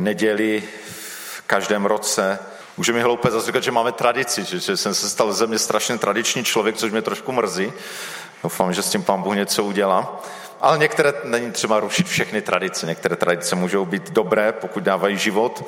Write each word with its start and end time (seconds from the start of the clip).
neděli 0.00 0.62
v 0.88 1.42
každém 1.46 1.86
roce. 1.86 2.38
Může 2.76 2.92
mi 2.92 3.02
hloupé 3.02 3.30
zase 3.30 3.46
říkat, 3.46 3.62
že 3.62 3.70
máme 3.70 3.92
tradici, 3.92 4.44
že, 4.44 4.60
že 4.60 4.76
jsem 4.76 4.94
se 4.94 5.10
stal 5.10 5.32
ze 5.32 5.46
mě 5.46 5.58
strašně 5.58 5.98
tradiční 5.98 6.44
člověk, 6.44 6.76
což 6.76 6.92
mě 6.92 7.02
trošku 7.02 7.32
mrzí. 7.32 7.72
Doufám, 8.42 8.72
že 8.72 8.82
s 8.82 8.90
tím 8.90 9.02
pán 9.02 9.22
Bůh 9.22 9.34
něco 9.36 9.64
udělá. 9.64 10.22
Ale 10.60 10.78
některé 10.78 11.12
není 11.24 11.52
třeba 11.52 11.80
rušit 11.80 12.08
všechny 12.08 12.42
tradice. 12.42 12.86
Některé 12.86 13.16
tradice 13.16 13.56
můžou 13.56 13.84
být 13.84 14.10
dobré, 14.10 14.52
pokud 14.52 14.82
dávají 14.82 15.16
život. 15.16 15.64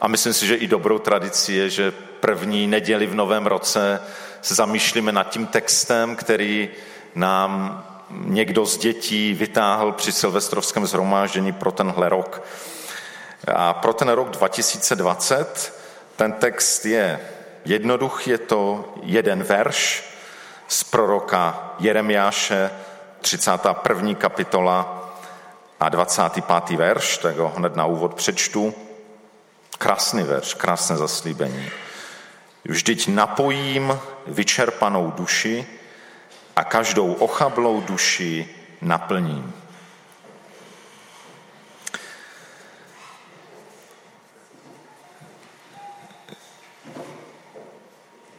A 0.00 0.08
myslím 0.08 0.32
si, 0.32 0.46
že 0.46 0.54
i 0.54 0.66
dobrou 0.66 0.98
tradicí 0.98 1.56
je, 1.56 1.70
že 1.70 1.92
první 2.20 2.66
neděli 2.66 3.06
v 3.06 3.14
novém 3.14 3.46
roce 3.46 4.00
se 4.42 4.54
zamýšlíme 4.54 5.12
nad 5.12 5.30
tím 5.30 5.46
textem, 5.46 6.16
který 6.16 6.68
nám 7.14 7.84
někdo 8.10 8.66
z 8.66 8.78
dětí 8.78 9.34
vytáhl 9.34 9.92
při 9.92 10.12
silvestrovském 10.12 10.86
zhromáždění 10.86 11.52
pro 11.52 11.72
tenhle 11.72 12.08
rok. 12.08 12.42
A 13.54 13.74
pro 13.74 13.92
ten 13.92 14.08
rok 14.08 14.30
2020 14.30 15.74
ten 16.16 16.32
text 16.32 16.86
je 16.86 17.20
jednoduchý, 17.64 18.30
je 18.30 18.38
to 18.38 18.94
jeden 19.02 19.42
verš 19.42 20.04
z 20.68 20.84
proroka 20.84 21.74
Jeremiáše, 21.78 22.70
31. 23.20 24.14
kapitola 24.14 25.10
a 25.80 25.88
25. 25.88 26.70
verš, 26.70 27.18
tak 27.18 27.36
ho 27.36 27.48
hned 27.56 27.76
na 27.76 27.86
úvod 27.86 28.14
přečtu. 28.14 28.74
Krásný 29.78 30.22
verš, 30.22 30.54
krásné 30.54 30.96
zaslíbení. 30.96 31.70
Vždyť 32.64 33.08
napojím 33.08 33.98
vyčerpanou 34.26 35.10
duši 35.10 35.66
a 36.56 36.64
každou 36.64 37.12
ochablou 37.12 37.80
duši 37.80 38.48
naplním. 38.82 39.52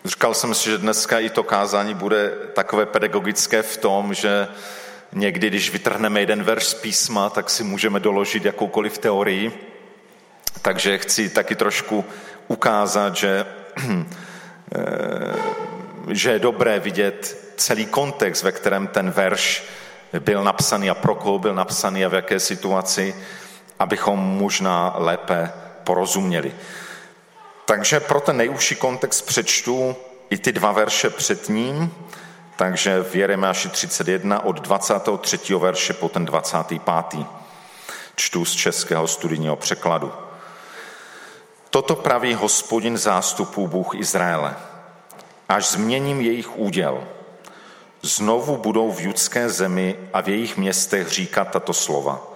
Říkal 0.08 0.34
jsem 0.34 0.54
si, 0.54 0.70
že 0.70 0.78
dneska 0.78 1.20
i 1.20 1.30
to 1.30 1.44
kázání 1.44 1.94
bude 1.94 2.32
takové 2.54 2.86
pedagogické 2.86 3.62
v 3.64 3.78
tom, 3.78 4.14
že 4.14 4.48
někdy, 5.14 5.48
když 5.48 5.72
vytrhneme 5.72 6.20
jeden 6.20 6.44
verš 6.44 6.64
z 6.66 6.74
písma, 6.74 7.30
tak 7.30 7.50
si 7.50 7.64
můžeme 7.64 8.00
doložit 8.00 8.46
jakoukoliv 8.46 8.98
teorii. 8.98 9.70
Takže 10.62 10.98
chci 10.98 11.30
taky 11.30 11.56
trošku 11.56 12.06
ukázat, 12.48 13.16
že, 13.16 13.46
že 16.10 16.32
je 16.32 16.40
dobré 16.40 16.80
vidět 16.80 17.38
celý 17.58 17.86
kontext, 17.86 18.44
ve 18.44 18.52
kterém 18.52 18.88
ten 18.88 19.12
verš 19.12 19.64
byl 20.20 20.44
napsaný 20.44 20.90
a 20.90 20.96
pro 20.96 21.16
koho 21.16 21.40
byl 21.40 21.56
napsaný 21.56 22.06
a 22.06 22.10
v 22.10 22.14
jaké 22.14 22.40
situaci, 22.40 23.16
abychom 23.80 24.20
možná 24.20 24.94
lépe 24.98 25.52
porozuměli. 25.84 26.52
Takže 27.68 28.00
pro 28.00 28.20
ten 28.20 28.38
nejúžší 28.38 28.76
kontext 28.76 29.26
přečtu 29.26 29.96
i 30.30 30.38
ty 30.38 30.52
dva 30.52 30.72
verše 30.72 31.10
před 31.10 31.50
ním, 31.50 31.94
takže 32.56 33.04
v 33.04 33.16
Jeremiáši 33.16 33.70
31 33.70 34.46
od 34.46 34.60
23. 34.60 35.56
verše 35.56 35.94
po 35.94 36.10
ten 36.10 36.26
25. 36.26 36.82
Čtu 38.16 38.46
z 38.46 38.56
českého 38.56 39.08
studijního 39.08 39.56
překladu. 39.56 40.14
Toto 41.70 41.96
praví 41.96 42.34
hospodin 42.34 42.98
zástupů 42.98 43.68
Bůh 43.68 43.96
Izraele. 43.96 44.56
Až 45.50 45.66
změním 45.66 46.22
jejich 46.22 46.58
úděl, 46.58 47.04
znovu 48.02 48.58
budou 48.58 48.92
v 48.92 49.02
judské 49.02 49.50
zemi 49.50 49.96
a 50.14 50.22
v 50.22 50.30
jejich 50.30 50.58
městech 50.58 51.10
říkat 51.10 51.52
tato 51.52 51.74
slova. 51.74 52.28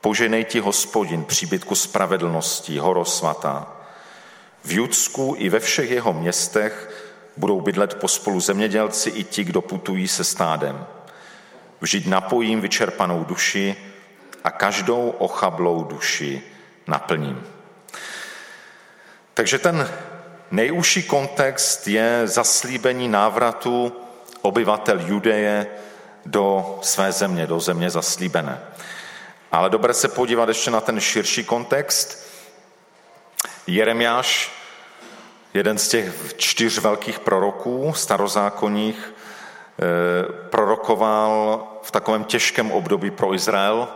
Poženej 0.00 0.44
ti 0.44 0.60
hospodin 0.60 1.24
příbytku 1.24 1.74
spravedlnosti, 1.74 2.78
horo 2.78 3.04
svatá. 3.04 3.83
V 4.64 4.72
Judsku 4.72 5.34
i 5.38 5.48
ve 5.48 5.60
všech 5.60 5.90
jeho 5.90 6.12
městech 6.12 6.90
budou 7.36 7.60
bydlet 7.60 7.94
pospolu 7.94 8.40
zemědělci 8.40 9.10
i 9.10 9.24
ti, 9.24 9.44
kdo 9.44 9.60
putují 9.62 10.08
se 10.08 10.24
stádem. 10.24 10.86
Vždyť 11.80 12.06
napojím 12.06 12.60
vyčerpanou 12.60 13.24
duši 13.24 13.76
a 14.44 14.50
každou 14.50 15.10
ochablou 15.10 15.84
duši 15.84 16.42
naplním. 16.86 17.46
Takže 19.34 19.58
ten 19.58 19.90
nejúžší 20.50 21.02
kontext 21.02 21.88
je 21.88 22.22
zaslíbení 22.24 23.08
návratu 23.08 23.92
obyvatel 24.42 25.00
Judeje 25.00 25.66
do 26.26 26.78
své 26.82 27.12
země, 27.12 27.46
do 27.46 27.60
země 27.60 27.90
zaslíbené. 27.90 28.60
Ale 29.52 29.70
dobré 29.70 29.94
se 29.94 30.08
podívat 30.08 30.48
ještě 30.48 30.70
na 30.70 30.80
ten 30.80 31.00
širší 31.00 31.44
kontext. 31.44 32.23
Jeremiáš, 33.66 34.52
jeden 35.54 35.78
z 35.78 35.88
těch 35.88 36.34
čtyř 36.36 36.78
velkých 36.78 37.18
proroků 37.18 37.92
starozákonních, 37.96 39.14
eh, 39.14 40.32
prorokoval 40.50 41.62
v 41.82 41.90
takovém 41.90 42.24
těžkém 42.24 42.70
období 42.70 43.10
pro 43.10 43.34
Izrael, 43.34 43.88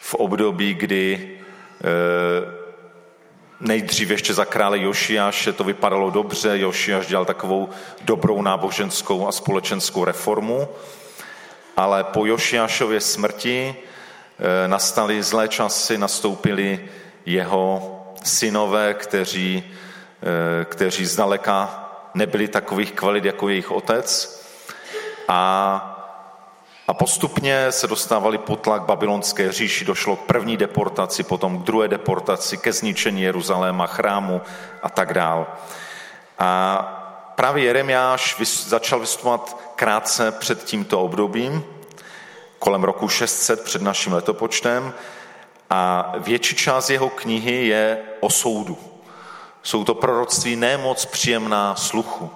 v 0.00 0.14
období, 0.14 0.74
kdy 0.74 1.38
eh, 1.84 2.66
Nejdřív 3.60 4.10
ještě 4.10 4.34
za 4.34 4.44
krále 4.44 4.78
Jošiáše 4.78 5.52
to 5.52 5.64
vypadalo 5.64 6.10
dobře, 6.10 6.58
Jošiáš 6.58 7.06
dělal 7.06 7.24
takovou 7.24 7.68
dobrou 8.02 8.42
náboženskou 8.42 9.28
a 9.28 9.32
společenskou 9.32 10.04
reformu, 10.04 10.68
ale 11.76 12.04
po 12.04 12.26
Jošiášově 12.26 13.00
smrti 13.00 13.74
eh, 13.74 14.68
nastaly 14.68 15.22
zlé 15.22 15.48
časy, 15.48 15.98
nastoupili 15.98 16.88
jeho 17.26 17.95
synové, 18.26 18.94
kteří, 18.94 19.64
eh, 20.22 20.64
kteří 20.64 21.06
zdaleka 21.06 21.88
nebyli 22.14 22.48
takových 22.48 22.92
kvalit 22.92 23.24
jako 23.24 23.48
jejich 23.48 23.70
otec. 23.70 24.36
A 25.28 25.92
a 26.88 26.94
postupně 26.94 27.72
se 27.72 27.86
dostávali 27.86 28.38
pod 28.38 28.60
tlak 28.60 28.82
babylonské 28.82 29.52
říši, 29.52 29.84
došlo 29.84 30.16
k 30.16 30.20
první 30.20 30.56
deportaci, 30.56 31.22
potom 31.22 31.58
k 31.58 31.62
druhé 31.62 31.88
deportaci, 31.88 32.56
ke 32.56 32.72
zničení 32.72 33.22
Jeruzaléma, 33.22 33.86
chrámu 33.86 34.40
a 34.82 34.90
tak 34.90 35.14
dál. 35.14 35.46
A 36.38 37.32
právě 37.36 37.64
Jeremiáš 37.64 38.36
začal 38.66 39.00
vystupovat 39.00 39.72
krátce 39.76 40.32
před 40.32 40.64
tímto 40.64 41.00
obdobím, 41.02 41.64
kolem 42.58 42.84
roku 42.84 43.08
600 43.08 43.64
před 43.64 43.82
naším 43.82 44.12
letopočtem 44.12 44.94
a 45.70 46.12
větší 46.18 46.56
část 46.56 46.90
jeho 46.90 47.08
knihy 47.10 47.66
je 47.66 47.98
o 48.20 48.30
soudu. 48.30 48.78
Jsou 49.62 49.84
to 49.84 49.94
proroctví 49.94 50.56
nemoc 50.56 51.04
příjemná 51.04 51.74
sluchu. 51.74 52.30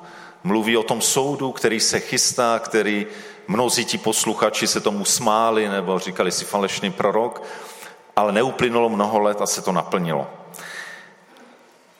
Mluví 0.44 0.76
o 0.76 0.82
tom 0.82 1.00
soudu, 1.00 1.52
který 1.52 1.80
se 1.80 2.00
chystá, 2.00 2.58
který 2.58 3.06
Mnozí 3.50 3.84
ti 3.84 3.98
posluchači 3.98 4.66
se 4.66 4.80
tomu 4.80 5.04
smáli 5.04 5.68
nebo 5.68 5.98
říkali 5.98 6.32
si 6.32 6.44
falešný 6.44 6.92
prorok, 6.92 7.42
ale 8.16 8.32
neuplynulo 8.32 8.88
mnoho 8.88 9.18
let 9.18 9.40
a 9.40 9.46
se 9.46 9.62
to 9.62 9.72
naplnilo. 9.72 10.26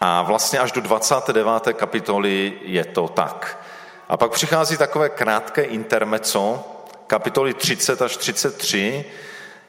A 0.01 0.23
vlastně 0.23 0.59
až 0.59 0.73
do 0.73 0.81
29. 0.81 1.47
kapitoly 1.73 2.53
je 2.63 2.85
to 2.85 3.09
tak. 3.09 3.65
A 4.09 4.17
pak 4.17 4.31
přichází 4.31 4.77
takové 4.77 5.09
krátké 5.09 5.63
intermeco, 5.63 6.65
kapitoly 7.07 7.55
30 7.55 8.03
až 8.03 8.17
33, 8.17 9.05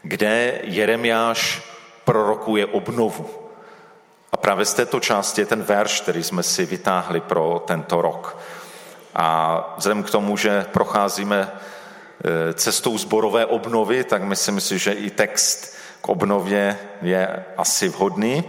kde 0.01 0.59
Jeremiáš 0.63 1.61
prorokuje 2.03 2.65
obnovu. 2.65 3.29
A 4.31 4.37
právě 4.37 4.65
z 4.65 4.73
této 4.73 4.99
části 4.99 5.41
je 5.41 5.45
ten 5.45 5.63
verš, 5.63 6.01
který 6.01 6.23
jsme 6.23 6.43
si 6.43 6.65
vytáhli 6.65 7.21
pro 7.21 7.63
tento 7.67 8.01
rok. 8.01 8.37
A 9.15 9.75
vzhledem 9.77 10.03
k 10.03 10.09
tomu, 10.09 10.37
že 10.37 10.65
procházíme 10.71 11.51
e, 11.51 12.53
cestou 12.53 12.97
zborové 12.97 13.45
obnovy, 13.45 14.03
tak 14.03 14.23
myslím 14.23 14.61
si, 14.61 14.79
že 14.79 14.91
i 14.91 15.09
text 15.09 15.77
k 16.01 16.09
obnově 16.09 16.77
je 17.01 17.45
asi 17.57 17.89
vhodný. 17.89 18.43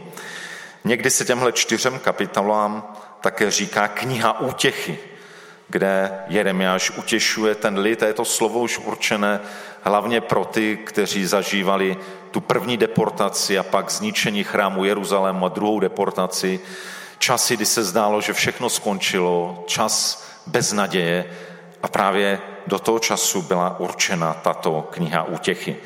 Někdy 0.84 1.10
se 1.10 1.24
těmhle 1.24 1.52
čtyřem 1.52 1.98
kapitolám 1.98 2.96
také 3.20 3.50
říká 3.50 3.88
kniha 3.88 4.40
útěchy, 4.40 4.98
kde 5.68 6.18
Jeremiáš 6.28 6.90
utěšuje 6.90 7.54
ten 7.54 7.78
lid. 7.78 8.02
A 8.02 8.06
je 8.06 8.14
to 8.14 8.24
slovo 8.24 8.60
už 8.60 8.78
určené 8.78 9.40
hlavně 9.82 10.20
pro 10.20 10.44
ty, 10.44 10.76
kteří 10.84 11.26
zažívali 11.26 11.96
tu 12.30 12.40
první 12.40 12.76
deportaci 12.76 13.58
a 13.58 13.62
pak 13.62 13.90
zničení 13.90 14.44
chrámu 14.44 14.84
Jeruzalému 14.84 15.46
a 15.46 15.48
druhou 15.48 15.80
deportaci. 15.80 16.60
Časy, 17.18 17.56
kdy 17.56 17.66
se 17.66 17.84
zdálo, 17.84 18.20
že 18.20 18.32
všechno 18.32 18.70
skončilo, 18.70 19.64
čas 19.66 20.24
bez 20.46 20.72
naděje 20.72 21.24
a 21.82 21.88
právě 21.88 22.38
do 22.66 22.78
toho 22.78 22.98
času 22.98 23.42
byla 23.42 23.80
určena 23.80 24.34
tato 24.34 24.88
kniha 24.90 25.22
útěchy. 25.22 25.76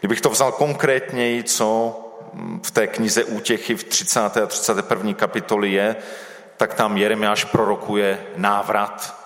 Kdybych 0.00 0.20
to 0.20 0.30
vzal 0.30 0.52
konkrétněji, 0.52 1.42
co 1.42 2.00
v 2.62 2.70
té 2.70 2.86
knize 2.86 3.24
útěchy 3.24 3.74
v 3.74 3.84
30. 3.84 4.20
a 4.20 4.46
31. 4.46 5.14
kapitoli 5.14 5.72
je, 5.72 5.96
tak 6.56 6.74
tam 6.74 6.96
Jeremiáš 6.96 7.44
prorokuje 7.44 8.26
návrat 8.36 9.24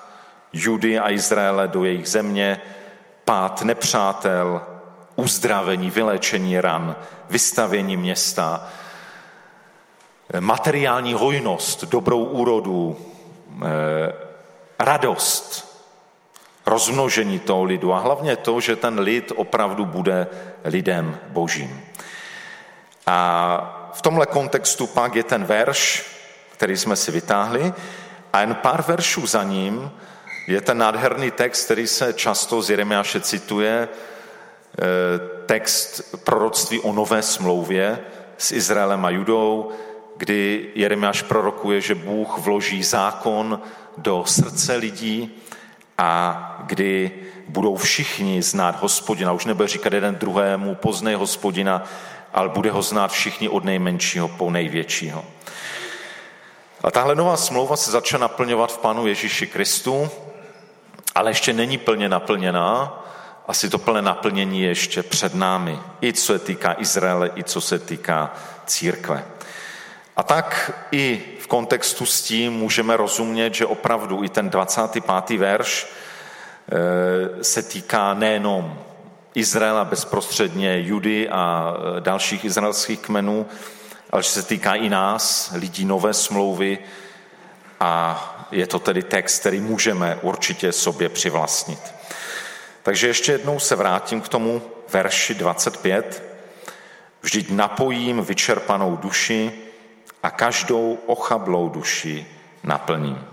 Judy 0.53 0.99
a 0.99 1.11
Izraele 1.11 1.69
do 1.69 1.85
jejich 1.85 2.09
země, 2.09 2.61
pád 3.29 3.63
nepřátel 3.63 4.61
uzdravení, 5.17 5.91
vylečení 5.91 6.61
ran, 6.61 6.97
vystavění 7.31 7.97
města, 7.97 8.69
materiální 10.41 11.15
hojnost, 11.15 11.85
dobrou 11.85 12.25
úrodu, 12.25 12.97
eh, 13.67 14.13
radost, 14.79 15.69
rozmnožení 16.67 17.39
toho 17.39 17.65
lidu 17.65 17.93
a 17.93 17.99
hlavně 17.99 18.37
to, 18.37 18.61
že 18.61 18.77
ten 18.77 19.01
lid 19.01 19.33
opravdu 19.37 19.85
bude 19.85 20.27
lidem 20.65 21.19
božím. 21.29 21.85
A 23.07 23.91
v 23.95 24.03
tomhle 24.03 24.27
kontextu 24.27 24.87
pak 24.87 25.15
je 25.15 25.23
ten 25.23 25.45
verš, 25.45 26.07
který 26.53 26.77
jsme 26.77 26.97
si 26.97 27.11
vytáhli, 27.11 27.73
a 28.33 28.41
jen 28.41 28.55
pár 28.55 28.83
veršů 28.83 29.27
za 29.27 29.43
ním 29.43 29.91
je 30.49 30.61
ten 30.61 30.79
nádherný 30.79 31.31
text, 31.31 31.65
který 31.65 31.87
se 31.87 32.13
často 32.13 32.63
z 32.63 32.71
Jeremiáše 32.71 33.21
cituje, 33.21 33.89
eh, 33.89 34.85
text 35.47 36.01
proroctví 36.25 36.81
o 36.81 36.93
nové 36.93 37.23
smlouvě 37.23 37.99
s 38.39 38.53
Izraelem 38.53 39.05
a 39.05 39.11
Judou, 39.11 39.71
kdy 40.17 40.71
Jeremiáš 40.75 41.23
prorokuje, 41.23 41.81
že 41.81 41.95
Bůh 41.95 42.39
vloží 42.39 42.83
zákon 42.83 43.61
do 43.97 44.25
srdce 44.27 44.77
lidí 44.77 45.43
a 45.99 46.65
kdy 46.67 47.11
budou 47.49 47.77
všichni 47.77 48.43
znát 48.43 48.83
hospodina. 48.83 49.33
Už 49.33 49.45
nebude 49.45 49.69
říkat 49.69 49.93
jeden 49.93 50.15
druhému, 50.15 50.75
poznej 50.75 51.15
hospodina, 51.15 51.85
ale 52.35 52.49
bude 52.49 52.71
ho 52.71 52.83
znát 52.83 53.13
všichni 53.13 53.49
od 53.49 53.65
nejmenšího 53.65 54.29
po 54.29 54.51
největšího. 54.51 55.25
A 56.83 56.91
tahle 56.91 57.15
nová 57.15 57.37
smlouva 57.37 57.77
se 57.77 57.91
začne 57.91 58.19
naplňovat 58.19 58.73
v 58.73 58.79
Pánu 58.79 59.07
Ježíši 59.07 59.47
Kristu, 59.47 60.11
ale 61.19 61.31
ještě 61.31 61.53
není 61.53 61.79
plně 61.79 62.09
naplněná. 62.09 63.03
Asi 63.49 63.71
to 63.71 63.79
plné 63.79 64.03
naplnění 64.03 64.63
je 64.63 64.69
ještě 64.69 65.03
před 65.03 65.35
námi. 65.35 65.79
I 66.03 66.13
co 66.13 66.33
se 66.33 66.39
týká 66.39 66.75
Izraele, 66.79 67.31
i 67.35 67.45
co 67.45 67.61
se 67.61 67.79
týká 67.79 68.35
církve. 68.67 69.25
A 70.17 70.23
tak 70.23 70.73
i 70.91 71.23
v 71.41 71.47
kontextu 71.47 72.07
s 72.07 72.23
tím 72.23 72.53
můžeme 72.53 72.97
rozumět, 72.97 73.55
že 73.55 73.67
opravdu 73.67 74.25
i 74.25 74.29
ten 74.29 74.51
25. 74.51 75.39
verš 75.39 75.87
eh, 75.87 77.45
se 77.45 77.63
týká 77.63 78.15
nejenom 78.15 78.79
Izraela 79.35 79.85
bezprostředně, 79.85 80.81
Judy 80.81 81.29
a 81.29 81.75
eh, 81.75 82.01
dalších 82.01 82.45
izraelských 82.45 83.01
kmenů, 83.01 83.47
ale 84.11 84.23
že 84.23 84.29
se 84.29 84.43
týká 84.43 84.75
i 84.75 84.89
nás, 84.89 85.51
lidí 85.55 85.85
nové 85.85 86.15
smlouvy 86.15 86.79
a 87.81 88.38
je 88.51 88.67
to 88.67 88.79
tedy 88.79 89.03
text, 89.03 89.41
který 89.41 89.61
můžeme 89.61 90.19
určitě 90.23 90.73
sobě 90.73 91.09
přivlastnit. 91.09 91.95
Takže 92.83 93.07
ještě 93.07 93.33
jednou 93.33 93.59
se 93.59 93.77
vrátím 93.77 94.21
k 94.21 94.29
tomu 94.29 94.63
verši 94.89 95.35
25. 95.35 96.23
Vždyť 97.21 97.51
napojím 97.51 98.25
vyčerpanou 98.25 98.97
duši 98.97 99.53
a 100.23 100.31
každou 100.31 100.99
ochablou 101.07 101.69
duši 101.69 102.27
naplním. 102.63 103.25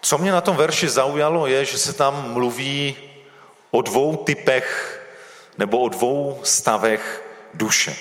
Co 0.00 0.18
mě 0.18 0.32
na 0.32 0.40
tom 0.40 0.56
verši 0.56 0.88
zaujalo, 0.88 1.46
je, 1.46 1.64
že 1.64 1.78
se 1.78 1.92
tam 1.92 2.32
mluví 2.32 2.96
o 3.70 3.82
dvou 3.82 4.16
typech 4.16 5.00
nebo 5.58 5.80
o 5.80 5.88
dvou 5.88 6.40
stavech 6.42 7.22
duše. 7.54 7.96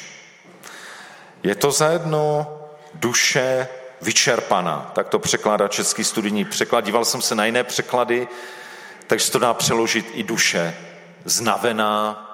Je 1.43 1.55
to 1.55 1.71
zajedno 1.71 2.47
duše 2.93 3.67
vyčerpaná, 4.03 4.91
tak 4.93 5.09
to 5.09 5.19
překládá 5.19 5.67
český 5.67 6.03
studijní 6.03 6.45
překlad. 6.45 6.85
Díval 6.85 7.05
jsem 7.05 7.21
se 7.21 7.35
na 7.35 7.45
jiné 7.45 7.63
překlady, 7.63 8.27
takže 9.07 9.31
to 9.31 9.39
dá 9.39 9.53
přeložit 9.53 10.11
i 10.13 10.23
duše 10.23 10.75
znavená, 11.25 12.29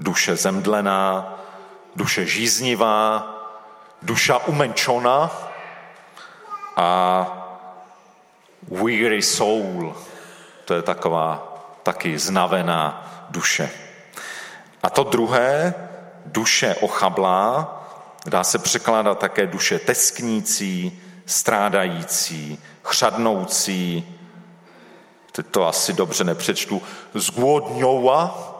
duše 0.00 0.36
zemdlená, 0.36 1.34
duše 1.96 2.26
žíznivá, 2.26 3.32
duša 4.02 4.38
umenčona 4.38 5.30
a 6.76 7.26
weary 8.68 9.22
soul, 9.22 9.96
to 10.64 10.74
je 10.74 10.82
taková 10.82 11.56
taky 11.82 12.18
znavená 12.18 13.12
duše. 13.30 13.70
A 14.82 14.90
to 14.90 15.04
druhé, 15.04 15.74
duše 16.26 16.74
ochablá, 16.80 17.72
dá 18.26 18.44
se 18.44 18.58
překládat 18.58 19.18
také 19.18 19.46
duše 19.46 19.78
tesknící, 19.78 21.02
strádající, 21.26 22.62
chřadnoucí, 22.82 24.16
teď 25.32 25.46
to 25.50 25.66
asi 25.66 25.92
dobře 25.92 26.24
nepřečtu, 26.24 26.82
zgłodňowa, 27.14 28.52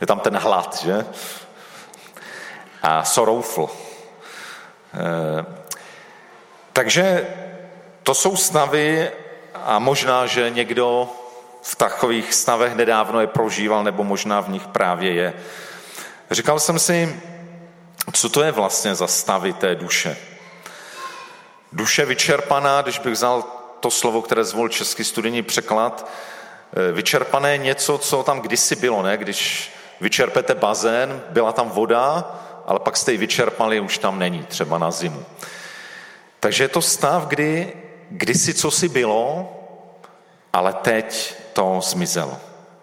je 0.00 0.06
tam 0.06 0.20
ten 0.20 0.36
hlad, 0.36 0.82
že? 0.82 1.06
A 2.82 3.04
sorrowful. 3.04 3.70
E, 3.70 5.44
takže 6.72 7.26
to 8.02 8.14
jsou 8.14 8.36
stavy 8.36 9.10
a 9.54 9.78
možná, 9.78 10.26
že 10.26 10.50
někdo 10.50 11.08
v 11.62 11.76
takových 11.76 12.34
stavech 12.34 12.74
nedávno 12.74 13.20
je 13.20 13.26
prožíval, 13.26 13.84
nebo 13.84 14.04
možná 14.04 14.40
v 14.40 14.48
nich 14.48 14.66
právě 14.66 15.12
je. 15.12 15.32
Říkal 16.30 16.58
jsem 16.58 16.78
si, 16.78 17.20
co 18.12 18.28
to 18.28 18.42
je 18.42 18.52
vlastně 18.52 18.94
za 18.94 19.06
stavy 19.06 19.52
té 19.52 19.74
duše. 19.74 20.16
Duše 21.72 22.04
vyčerpaná, 22.04 22.82
když 22.82 22.98
bych 22.98 23.12
vzal 23.12 23.44
to 23.80 23.90
slovo, 23.90 24.22
které 24.22 24.44
zvol 24.44 24.68
český 24.68 25.04
studijní 25.04 25.42
překlad, 25.42 26.10
e, 26.88 26.92
vyčerpané 26.92 27.58
něco, 27.58 27.98
co 27.98 28.22
tam 28.22 28.40
kdysi 28.40 28.76
bylo, 28.76 29.02
ne? 29.02 29.16
Když 29.16 29.72
vyčerpete 30.00 30.54
bazén, 30.54 31.22
byla 31.28 31.52
tam 31.52 31.70
voda, 31.70 32.34
ale 32.66 32.78
pak 32.78 32.96
jste 32.96 33.12
ji 33.12 33.18
vyčerpali, 33.18 33.80
už 33.80 33.98
tam 33.98 34.18
není, 34.18 34.42
třeba 34.42 34.78
na 34.78 34.90
zimu. 34.90 35.24
Takže 36.40 36.64
je 36.64 36.68
to 36.68 36.82
stav, 36.82 37.26
kdy 37.26 37.72
kdysi 38.10 38.54
co 38.54 38.70
si 38.70 38.88
bylo, 38.88 39.52
ale 40.52 40.72
teď 40.72 41.34
to 41.52 41.80
zmizelo. 41.82 42.40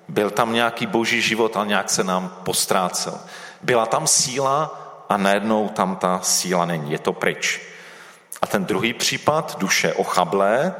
Byl 0.07 0.29
tam 0.29 0.53
nějaký 0.53 0.85
boží 0.85 1.21
život, 1.21 1.57
ale 1.57 1.67
nějak 1.67 1.89
se 1.89 2.03
nám 2.03 2.37
postrácel. 2.43 3.19
Byla 3.61 3.85
tam 3.85 4.07
síla 4.07 4.88
a 5.09 5.17
najednou 5.17 5.69
tam 5.69 5.95
ta 5.95 6.19
síla 6.23 6.65
není, 6.65 6.91
je 6.91 6.99
to 6.99 7.13
pryč. 7.13 7.61
A 8.41 8.47
ten 8.47 8.65
druhý 8.65 8.93
případ, 8.93 9.59
duše 9.59 9.93
ochablé, 9.93 10.75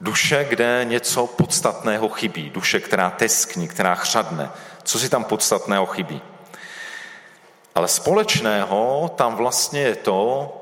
duše, 0.00 0.46
kde 0.48 0.80
něco 0.84 1.26
podstatného 1.26 2.08
chybí, 2.08 2.50
duše, 2.50 2.80
která 2.80 3.10
teskní, 3.10 3.68
která 3.68 3.94
chřadne, 3.94 4.50
co 4.82 4.98
si 4.98 5.08
tam 5.08 5.24
podstatného 5.24 5.86
chybí. 5.86 6.22
Ale 7.74 7.88
společného 7.88 9.10
tam 9.16 9.36
vlastně 9.36 9.80
je 9.80 9.96
to, 9.96 10.54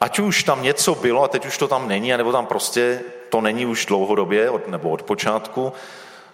ať 0.00 0.18
už 0.18 0.42
tam 0.42 0.62
něco 0.62 0.94
bylo 0.94 1.22
a 1.22 1.28
teď 1.28 1.46
už 1.46 1.58
to 1.58 1.68
tam 1.68 1.88
není, 1.88 2.10
nebo 2.16 2.32
tam 2.32 2.46
prostě 2.46 3.00
to 3.28 3.40
není 3.40 3.66
už 3.66 3.86
dlouhodobě 3.86 4.50
nebo 4.66 4.90
od 4.90 5.02
počátku, 5.02 5.72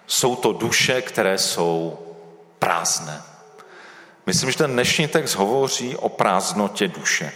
jsou 0.07 0.35
to 0.35 0.53
duše, 0.53 1.01
které 1.01 1.37
jsou 1.37 1.99
prázdné. 2.59 3.32
Myslím, 4.25 4.51
že 4.51 4.57
ten 4.57 4.71
dnešní 4.71 5.07
text 5.07 5.35
hovoří 5.35 5.95
o 5.95 6.09
prázdnotě 6.09 6.87
duše. 6.87 7.31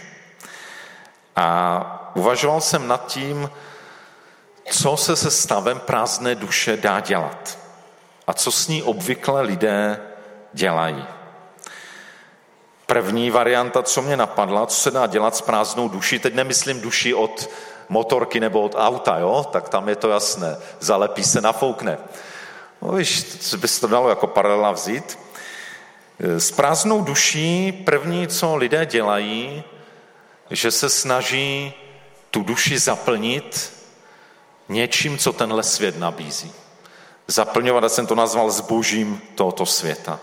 A 1.36 2.12
uvažoval 2.14 2.60
jsem 2.60 2.88
nad 2.88 3.06
tím, 3.06 3.50
co 4.70 4.96
se 4.96 5.16
se 5.16 5.30
stavem 5.30 5.80
prázdné 5.80 6.34
duše 6.34 6.76
dá 6.76 7.00
dělat 7.00 7.58
a 8.26 8.32
co 8.32 8.52
s 8.52 8.68
ní 8.68 8.82
obvykle 8.82 9.42
lidé 9.42 10.00
dělají. 10.52 11.06
První 12.86 13.30
varianta, 13.30 13.82
co 13.82 14.02
mě 14.02 14.16
napadla, 14.16 14.66
co 14.66 14.76
se 14.76 14.90
dá 14.90 15.06
dělat 15.06 15.36
s 15.36 15.40
prázdnou 15.40 15.88
duší, 15.88 16.18
teď 16.18 16.34
nemyslím 16.34 16.80
duši 16.80 17.14
od 17.14 17.50
motorky 17.88 18.40
nebo 18.40 18.62
od 18.62 18.74
auta, 18.78 19.18
jo? 19.18 19.46
tak 19.52 19.68
tam 19.68 19.88
je 19.88 19.96
to 19.96 20.08
jasné, 20.08 20.56
zalepí 20.80 21.24
se, 21.24 21.40
nafoukne. 21.40 21.98
No 22.82 22.92
víš, 22.92 23.24
by 23.56 23.68
se 23.68 23.80
to 23.80 23.86
dalo 23.86 24.08
jako 24.08 24.26
paralela 24.26 24.72
vzít. 24.72 25.18
S 26.20 26.50
prázdnou 26.50 27.02
duší 27.02 27.72
první, 27.72 28.28
co 28.28 28.56
lidé 28.56 28.86
dělají, 28.86 29.64
že 30.50 30.70
se 30.70 30.88
snaží 30.88 31.72
tu 32.30 32.42
duši 32.42 32.78
zaplnit 32.78 33.72
něčím, 34.68 35.18
co 35.18 35.32
tenhle 35.32 35.62
svět 35.62 35.98
nabízí. 35.98 36.52
Zaplňovat, 37.28 37.82
já 37.82 37.88
jsem 37.88 38.06
to 38.06 38.14
nazval 38.14 38.50
zbožím 38.50 39.20
tohoto 39.34 39.66
světa. 39.66 40.20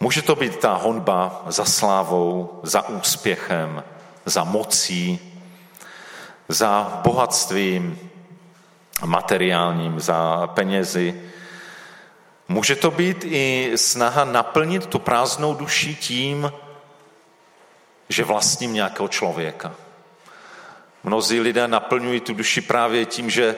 Může 0.00 0.22
to 0.22 0.36
být 0.36 0.56
ta 0.56 0.74
honba 0.74 1.42
za 1.46 1.64
slávou, 1.64 2.60
za 2.62 2.88
úspěchem, 2.88 3.84
za 4.24 4.44
mocí, 4.44 5.18
za 6.48 7.00
bohatstvím 7.04 8.10
materiálním, 9.04 10.00
za 10.00 10.46
penězi. 10.46 11.29
Může 12.50 12.76
to 12.76 12.90
být 12.90 13.24
i 13.24 13.72
snaha 13.76 14.24
naplnit 14.24 14.86
tu 14.86 14.98
prázdnou 14.98 15.54
duši 15.54 15.94
tím, 15.94 16.52
že 18.08 18.24
vlastním 18.24 18.72
nějakého 18.72 19.08
člověka. 19.08 19.74
Mnozí 21.04 21.40
lidé 21.40 21.68
naplňují 21.68 22.20
tu 22.20 22.34
duši 22.34 22.60
právě 22.60 23.06
tím, 23.06 23.30
že 23.30 23.44
e, 23.44 23.56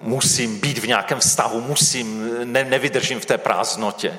musím 0.00 0.60
být 0.60 0.78
v 0.78 0.86
nějakém 0.86 1.20
vztahu, 1.20 1.60
musím, 1.60 2.30
ne, 2.52 2.64
nevydržím 2.64 3.20
v 3.20 3.26
té 3.26 3.38
prázdnotě. 3.38 4.18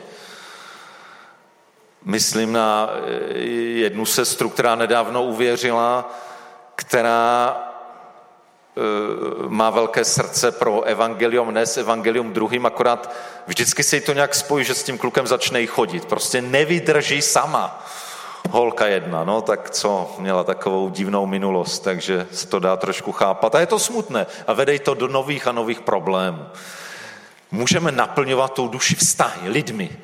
Myslím 2.03 2.53
na 2.53 2.89
eh, 2.89 3.37
jednu 3.83 4.05
sestru, 4.05 4.49
která 4.49 4.75
nedávno 4.75 5.23
uvěřila, 5.23 6.13
která 6.75 7.57
má 9.47 9.69
velké 9.69 10.05
srdce 10.05 10.51
pro 10.51 10.81
evangelium, 10.81 11.53
ne 11.53 11.65
s 11.65 11.77
evangelium 11.77 12.33
druhým, 12.33 12.65
akorát 12.65 13.13
vždycky 13.47 13.83
se 13.83 13.95
jí 13.95 14.01
to 14.01 14.13
nějak 14.13 14.35
spojí, 14.35 14.65
že 14.65 14.75
s 14.75 14.83
tím 14.83 14.97
klukem 14.97 15.27
začne 15.27 15.61
jí 15.61 15.67
chodit. 15.67 16.05
Prostě 16.05 16.41
nevydrží 16.41 17.21
sama. 17.21 17.85
Holka 18.49 18.87
jedna, 18.87 19.23
no 19.23 19.41
tak 19.41 19.69
co, 19.69 20.15
měla 20.19 20.43
takovou 20.43 20.89
divnou 20.89 21.25
minulost, 21.25 21.79
takže 21.79 22.27
se 22.31 22.47
to 22.47 22.59
dá 22.59 22.77
trošku 22.77 23.11
chápat. 23.11 23.55
A 23.55 23.59
je 23.59 23.65
to 23.65 23.79
smutné 23.79 24.27
a 24.47 24.53
vede 24.53 24.79
to 24.79 24.93
do 24.93 25.07
nových 25.07 25.47
a 25.47 25.51
nových 25.51 25.81
problémů. 25.81 26.45
Můžeme 27.51 27.91
naplňovat 27.91 28.53
tou 28.53 28.67
duši 28.67 28.95
vztahy, 28.95 29.49
lidmi, 29.49 29.97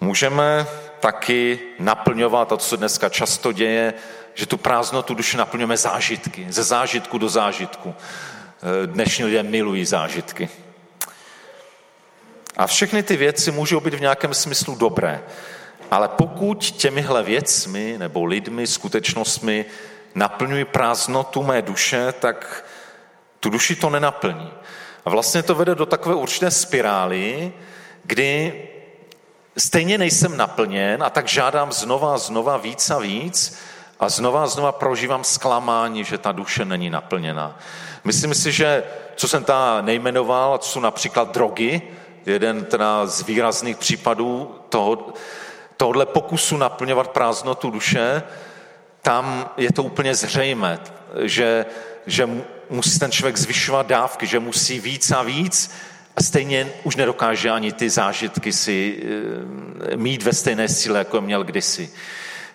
Můžeme 0.00 0.66
taky 1.00 1.58
naplňovat, 1.78 2.52
a 2.52 2.56
to 2.56 2.64
se 2.64 2.76
dneska 2.76 3.08
často 3.08 3.52
děje, 3.52 3.94
že 4.38 4.46
tu 4.46 4.56
prázdnotu 4.56 5.14
duše 5.14 5.36
naplňujeme 5.36 5.76
zážitky, 5.76 6.46
ze 6.50 6.62
zážitku 6.62 7.18
do 7.18 7.28
zážitku. 7.28 7.94
Eh, 7.94 8.86
dnešní 8.86 9.24
lidé 9.24 9.42
milují 9.42 9.84
zážitky. 9.84 10.48
A 12.56 12.66
všechny 12.66 13.02
ty 13.02 13.16
věci 13.16 13.50
můžou 13.50 13.80
být 13.80 13.94
v 13.94 14.00
nějakém 14.00 14.34
smyslu 14.34 14.74
dobré. 14.74 15.22
Ale 15.90 16.08
pokud 16.08 16.70
těmihle 16.70 17.22
věcmi 17.22 17.94
nebo 17.98 18.24
lidmi, 18.24 18.66
skutečnostmi 18.66 19.64
naplňují 20.14 20.64
prázdnotu 20.64 21.42
mé 21.42 21.62
duše, 21.62 22.12
tak 22.12 22.64
tu 23.40 23.50
duši 23.50 23.76
to 23.76 23.90
nenaplní. 23.90 24.50
A 25.04 25.10
vlastně 25.10 25.42
to 25.42 25.54
vede 25.54 25.74
do 25.74 25.86
takové 25.86 26.14
určité 26.14 26.50
spirály, 26.50 27.52
kdy 28.02 28.62
stejně 29.56 29.98
nejsem 29.98 30.36
naplněn 30.36 31.02
a 31.02 31.10
tak 31.10 31.28
žádám 31.28 31.72
znova 31.72 32.14
a 32.14 32.18
znova 32.18 32.56
víc 32.56 32.90
a 32.90 32.98
víc 32.98 33.58
a 34.00 34.08
znova 34.08 34.44
a 34.44 34.46
znova 34.46 34.72
prožívám 34.72 35.24
zklamání, 35.24 36.04
že 36.04 36.18
ta 36.18 36.32
duše 36.32 36.64
není 36.64 36.90
naplněna. 36.90 37.58
Myslím 38.04 38.34
si, 38.34 38.52
že 38.52 38.82
co 39.16 39.28
jsem 39.28 39.44
ta 39.44 39.80
nejmenoval, 39.80 40.58
co 40.58 40.68
jsou 40.68 40.80
například 40.80 41.34
drogy, 41.34 41.82
jeden 42.26 42.64
teda 42.64 43.06
z 43.06 43.22
výrazných 43.22 43.76
případů 43.76 44.54
toho, 44.68 45.12
tohle 45.76 46.06
pokusu 46.06 46.56
naplňovat 46.56 47.08
prázdnotu 47.08 47.70
duše, 47.70 48.22
tam 49.02 49.50
je 49.56 49.72
to 49.72 49.82
úplně 49.82 50.14
zřejmé, 50.14 50.78
že, 51.22 51.66
že 52.06 52.28
musí 52.70 52.98
ten 52.98 53.12
člověk 53.12 53.36
zvyšovat 53.36 53.86
dávky, 53.86 54.26
že 54.26 54.40
musí 54.40 54.80
víc 54.80 55.10
a 55.10 55.22
víc 55.22 55.70
a 56.16 56.22
stejně 56.22 56.72
už 56.84 56.96
nedokáže 56.96 57.50
ani 57.50 57.72
ty 57.72 57.90
zážitky 57.90 58.52
si 58.52 59.02
eh, 59.92 59.96
mít 59.96 60.22
ve 60.22 60.32
stejné 60.32 60.68
síle, 60.68 60.98
jako 60.98 61.20
měl 61.20 61.44
kdysi. 61.44 61.90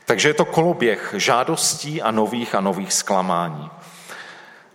Takže 0.06 0.30
je 0.30 0.34
to 0.34 0.46
koloběh 0.46 1.14
žádostí 1.18 2.02
a 2.02 2.12
nových 2.12 2.56
a 2.56 2.62
nových 2.62 2.94
zklamání. 2.94 3.70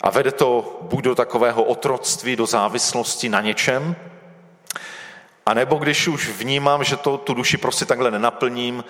A 0.00 0.10
vede 0.10 0.32
to 0.32 0.78
buď 0.82 1.04
do 1.04 1.14
takového 1.14 1.62
otroctví, 1.64 2.36
do 2.36 2.46
závislosti 2.46 3.28
na 3.28 3.40
něčem, 3.40 3.96
a 5.48 5.54
nebo 5.54 5.76
když 5.76 6.08
už 6.08 6.28
vnímám, 6.28 6.84
že 6.84 6.96
to, 6.96 7.18
tu 7.18 7.34
duši 7.34 7.56
prostě 7.56 7.84
takhle 7.84 8.10
nenaplním, 8.10 8.84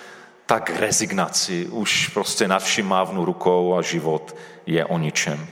tak 0.46 0.70
rezignaci. 0.70 1.66
Už 1.66 2.08
prostě 2.08 2.48
nad 2.48 2.62
vším 2.62 2.88
mávnu 2.88 3.24
rukou 3.24 3.76
a 3.76 3.82
život 3.82 4.36
je 4.66 4.84
o 4.84 4.98
ničem. 4.98 5.46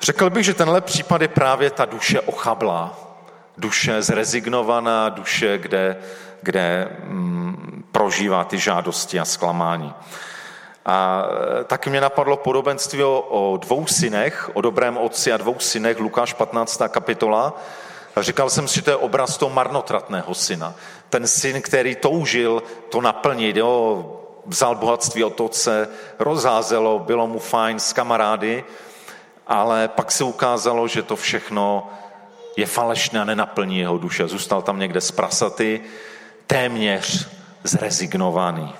Řekl 0.00 0.30
bych, 0.30 0.44
že 0.44 0.54
tenhle 0.54 0.80
případ 0.80 1.22
je 1.22 1.28
právě 1.28 1.70
ta 1.70 1.84
duše 1.84 2.20
ochabla, 2.20 2.98
duše 3.58 4.02
zrezignovaná, 4.02 5.08
duše, 5.08 5.58
kde, 5.58 5.96
kde 6.42 6.88
mm, 7.04 7.84
prožívá 7.92 8.44
ty 8.44 8.58
žádosti 8.58 9.20
a 9.20 9.24
zklamání. 9.24 9.94
A 10.86 11.24
e, 11.60 11.64
taky 11.64 11.90
mě 11.90 12.00
napadlo 12.00 12.36
podobenství 12.36 13.02
o, 13.02 13.20
o 13.20 13.56
dvou 13.56 13.86
synech, 13.86 14.50
o 14.54 14.60
dobrém 14.60 14.96
otci 14.96 15.32
a 15.32 15.36
dvou 15.36 15.58
synech, 15.58 16.00
Lukáš 16.00 16.32
15. 16.32 16.82
kapitola. 16.88 17.60
A 18.16 18.22
říkal 18.22 18.50
jsem 18.50 18.68
si, 18.68 18.74
že 18.74 18.82
to 18.82 18.90
je 18.90 18.96
obraz 18.96 19.36
toho 19.36 19.50
marnotratného 19.50 20.34
syna. 20.34 20.74
Ten 21.08 21.26
syn, 21.26 21.62
který 21.62 21.96
toužil 21.96 22.62
to 22.88 23.00
naplnit, 23.00 23.56
jo, 23.56 24.04
vzal 24.46 24.74
bohatství 24.74 25.24
od 25.24 25.40
otce, 25.40 25.88
rozházelo, 26.18 26.98
bylo 26.98 27.26
mu 27.26 27.38
fajn 27.38 27.78
s 27.78 27.92
kamarády, 27.92 28.64
ale 29.46 29.88
pak 29.88 30.12
se 30.12 30.24
ukázalo, 30.24 30.88
že 30.88 31.02
to 31.02 31.16
všechno 31.16 31.90
je 32.56 32.66
falešné 32.66 33.20
a 33.20 33.24
nenaplní 33.24 33.78
jeho 33.78 33.98
duše. 33.98 34.28
Zůstal 34.28 34.62
tam 34.62 34.78
někde 34.78 35.00
z 35.00 35.10
prasaty, 35.10 35.80
téměř 36.48 37.28
zrezignovaný. 37.64 38.74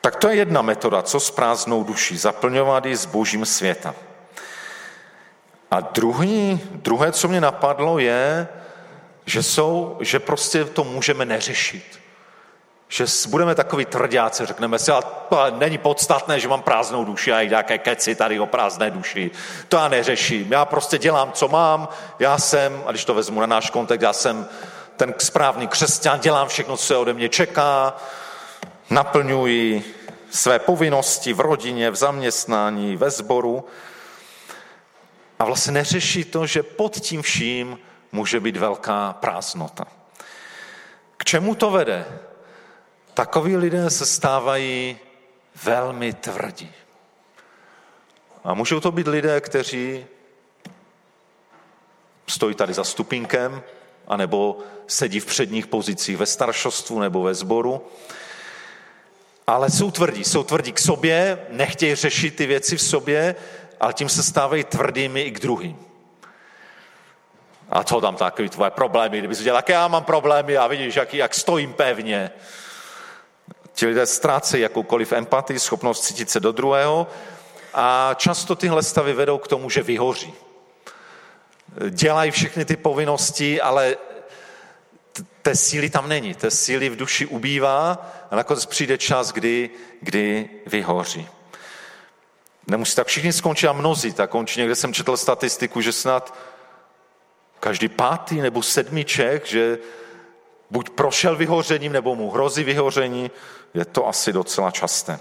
Tak 0.00 0.16
to 0.16 0.28
je 0.28 0.34
jedna 0.34 0.62
metoda, 0.62 1.02
co 1.02 1.20
s 1.20 1.30
prázdnou 1.30 1.84
duší, 1.84 2.16
zaplňovat 2.16 2.86
ji 2.86 2.96
s 2.96 3.06
božím 3.06 3.46
světa. 3.46 3.94
A 5.70 5.80
druhý, 5.80 6.60
druhé, 6.72 7.12
co 7.12 7.28
mě 7.28 7.40
napadlo, 7.40 7.98
je, 7.98 8.48
že, 9.26 9.42
jsou, 9.42 9.96
že 10.00 10.18
prostě 10.18 10.64
to 10.64 10.84
můžeme 10.84 11.24
neřešit. 11.24 12.00
Že 12.88 13.04
budeme 13.28 13.54
takový 13.54 13.84
tvrdáci, 13.84 14.46
řekneme 14.46 14.78
si, 14.78 14.92
a 14.92 15.02
to 15.02 15.46
není 15.58 15.78
podstatné, 15.78 16.40
že 16.40 16.48
mám 16.48 16.62
prázdnou 16.62 17.04
duši 17.04 17.32
a 17.32 17.42
nějaké 17.42 17.78
keci 17.78 18.14
tady 18.14 18.40
o 18.40 18.46
prázdné 18.46 18.90
duši. 18.90 19.30
To 19.68 19.76
já 19.76 19.88
neřeším. 19.88 20.52
Já 20.52 20.64
prostě 20.64 20.98
dělám, 20.98 21.32
co 21.32 21.48
mám. 21.48 21.88
Já 22.18 22.38
jsem, 22.38 22.82
a 22.86 22.90
když 22.90 23.04
to 23.04 23.14
vezmu 23.14 23.40
na 23.40 23.46
náš 23.46 23.70
kontext, 23.70 24.02
já 24.02 24.12
jsem 24.12 24.48
ten 24.98 25.14
správný 25.18 25.68
křesťan, 25.68 26.20
dělám 26.20 26.48
všechno, 26.48 26.76
co 26.76 26.84
se 26.84 26.96
ode 26.96 27.12
mě 27.12 27.28
čeká, 27.28 27.96
naplňuji 28.90 29.94
své 30.30 30.58
povinnosti 30.58 31.32
v 31.32 31.40
rodině, 31.40 31.90
v 31.90 31.96
zaměstnání, 31.96 32.96
ve 32.96 33.10
sboru. 33.10 33.64
A 35.38 35.44
vlastně 35.44 35.72
neřeší 35.72 36.24
to, 36.24 36.46
že 36.46 36.62
pod 36.62 37.00
tím 37.00 37.22
vším 37.22 37.78
může 38.12 38.40
být 38.40 38.56
velká 38.56 39.12
prázdnota. 39.12 39.84
K 41.16 41.24
čemu 41.24 41.54
to 41.54 41.70
vede? 41.70 42.06
Takoví 43.14 43.56
lidé 43.56 43.90
se 43.90 44.06
stávají 44.06 44.98
velmi 45.64 46.12
tvrdí. 46.12 46.72
A 48.44 48.54
můžou 48.54 48.80
to 48.80 48.92
být 48.92 49.06
lidé, 49.06 49.40
kteří 49.40 50.06
stojí 52.26 52.54
tady 52.54 52.74
za 52.74 52.84
stupínkem, 52.84 53.62
anebo 54.08 54.58
sedí 54.86 55.20
v 55.20 55.26
předních 55.26 55.66
pozicích 55.66 56.16
ve 56.16 56.26
staršostvu 56.26 57.00
nebo 57.00 57.22
ve 57.22 57.34
sboru. 57.34 57.86
Ale 59.46 59.70
jsou 59.70 59.90
tvrdí, 59.90 60.24
jsou 60.24 60.42
tvrdí 60.42 60.72
k 60.72 60.78
sobě, 60.78 61.38
nechtějí 61.50 61.94
řešit 61.94 62.36
ty 62.36 62.46
věci 62.46 62.76
v 62.76 62.82
sobě, 62.82 63.34
ale 63.80 63.92
tím 63.92 64.08
se 64.08 64.22
stávají 64.22 64.64
tvrdými 64.64 65.22
i 65.22 65.30
k 65.30 65.40
druhým. 65.40 65.76
A 67.70 67.84
co 67.84 68.00
tam 68.00 68.16
takový 68.16 68.48
tvoje 68.48 68.70
problémy? 68.70 69.18
Kdyby 69.18 69.34
jsi 69.34 69.44
dělal, 69.44 69.58
jak 69.58 69.68
já 69.68 69.88
mám 69.88 70.04
problémy 70.04 70.56
a 70.56 70.66
vidíš, 70.66 70.96
jak, 70.96 71.14
jak 71.14 71.34
stojím 71.34 71.72
pevně. 71.72 72.30
Ti 73.72 73.86
lidé 73.86 74.06
ztrácejí 74.06 74.62
jakoukoliv 74.62 75.12
empatii, 75.12 75.58
schopnost 75.58 76.00
cítit 76.00 76.30
se 76.30 76.40
do 76.40 76.52
druhého 76.52 77.06
a 77.74 78.14
často 78.14 78.56
tyhle 78.56 78.82
stavy 78.82 79.12
vedou 79.12 79.38
k 79.38 79.48
tomu, 79.48 79.70
že 79.70 79.82
vyhoří. 79.82 80.34
Dělají 81.90 82.30
všechny 82.30 82.64
ty 82.64 82.76
povinnosti, 82.76 83.60
ale 83.60 83.96
té 85.42 85.56
síly 85.56 85.90
tam 85.90 86.08
není. 86.08 86.34
Té 86.34 86.50
síly 86.50 86.88
v 86.88 86.96
duši 86.96 87.26
ubývá 87.26 88.06
a 88.30 88.36
nakonec 88.36 88.66
přijde 88.66 88.98
čas, 88.98 89.32
kdy, 89.32 89.70
kdy 90.00 90.50
vyhoří. 90.66 91.28
Nemusí 92.66 92.96
tak 92.96 93.06
všichni 93.06 93.32
skončit 93.32 93.68
a 93.68 93.72
mnozí 93.72 94.12
tak 94.12 94.30
končí. 94.30 94.60
Někde 94.60 94.74
jsem 94.74 94.94
četl 94.94 95.16
statistiku, 95.16 95.80
že 95.80 95.92
snad 95.92 96.34
každý 97.60 97.88
pátý 97.88 98.40
nebo 98.40 98.62
sedmý 98.62 99.04
Čech, 99.04 99.46
že 99.46 99.78
buď 100.70 100.90
prošel 100.90 101.36
vyhořením, 101.36 101.92
nebo 101.92 102.14
mu 102.14 102.30
hrozí 102.30 102.64
vyhoření, 102.64 103.30
je 103.74 103.84
to 103.84 104.08
asi 104.08 104.32
docela 104.32 104.70
časté. 104.70 105.18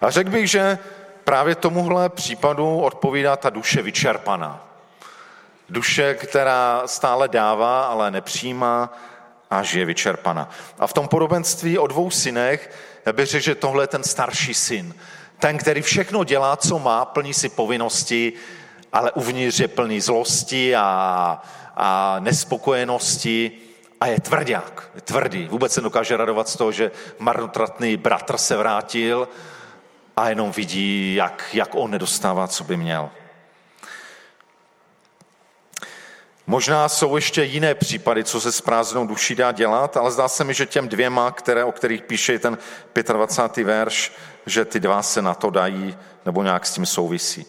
A 0.00 0.10
řekl 0.10 0.30
bych, 0.30 0.50
že 0.50 0.78
právě 1.24 1.54
tomuhle 1.54 2.08
případu 2.08 2.80
odpovídá 2.80 3.36
ta 3.36 3.50
duše 3.50 3.82
vyčerpaná. 3.82 4.67
Duše, 5.70 6.14
která 6.14 6.82
stále 6.86 7.28
dává, 7.28 7.86
ale 7.86 8.10
nepřijímá 8.10 8.92
a 9.50 9.62
žije 9.62 9.84
vyčerpaná. 9.84 10.50
A 10.78 10.86
v 10.86 10.92
tom 10.92 11.08
podobenství 11.08 11.78
o 11.78 11.86
dvou 11.86 12.10
synech 12.10 12.70
já 13.06 13.12
bych 13.12 13.26
řekl, 13.26 13.44
že 13.44 13.54
tohle 13.54 13.84
je 13.84 13.88
ten 13.88 14.02
starší 14.02 14.54
syn. 14.54 14.94
Ten, 15.38 15.58
který 15.58 15.82
všechno 15.82 16.24
dělá, 16.24 16.56
co 16.56 16.78
má, 16.78 17.04
plní 17.04 17.34
si 17.34 17.48
povinnosti, 17.48 18.32
ale 18.92 19.12
uvnitř 19.12 19.60
je 19.60 19.68
plný 19.68 20.00
zlosti 20.00 20.76
a, 20.76 21.42
a 21.76 22.16
nespokojenosti 22.20 23.52
a 24.00 24.06
je 24.06 24.20
tvrdák, 24.20 24.90
je 24.94 25.00
tvrdý. 25.00 25.48
Vůbec 25.48 25.72
se 25.72 25.80
dokáže 25.80 26.16
radovat 26.16 26.48
z 26.48 26.56
toho, 26.56 26.72
že 26.72 26.90
marnotratný 27.18 27.96
bratr 27.96 28.38
se 28.38 28.56
vrátil 28.56 29.28
a 30.16 30.28
jenom 30.28 30.52
vidí, 30.52 31.14
jak, 31.14 31.44
jak 31.52 31.74
on 31.74 31.90
nedostává, 31.90 32.48
co 32.48 32.64
by 32.64 32.76
měl. 32.76 33.10
Možná 36.50 36.88
jsou 36.88 37.16
ještě 37.16 37.44
jiné 37.44 37.74
případy, 37.74 38.24
co 38.24 38.40
se 38.40 38.52
s 38.52 38.60
prázdnou 38.60 39.06
duší 39.06 39.34
dá 39.34 39.52
dělat, 39.52 39.96
ale 39.96 40.10
zdá 40.10 40.28
se 40.28 40.44
mi, 40.44 40.54
že 40.54 40.66
těm 40.66 40.88
dvěma, 40.88 41.30
které, 41.30 41.64
o 41.64 41.72
kterých 41.72 42.02
píše 42.02 42.38
ten 42.38 42.58
25. 43.12 43.64
verš, 43.64 44.12
že 44.46 44.64
ty 44.64 44.80
dva 44.80 45.02
se 45.02 45.22
na 45.22 45.34
to 45.34 45.50
dají 45.50 45.96
nebo 46.26 46.42
nějak 46.42 46.66
s 46.66 46.72
tím 46.74 46.86
souvisí. 46.86 47.46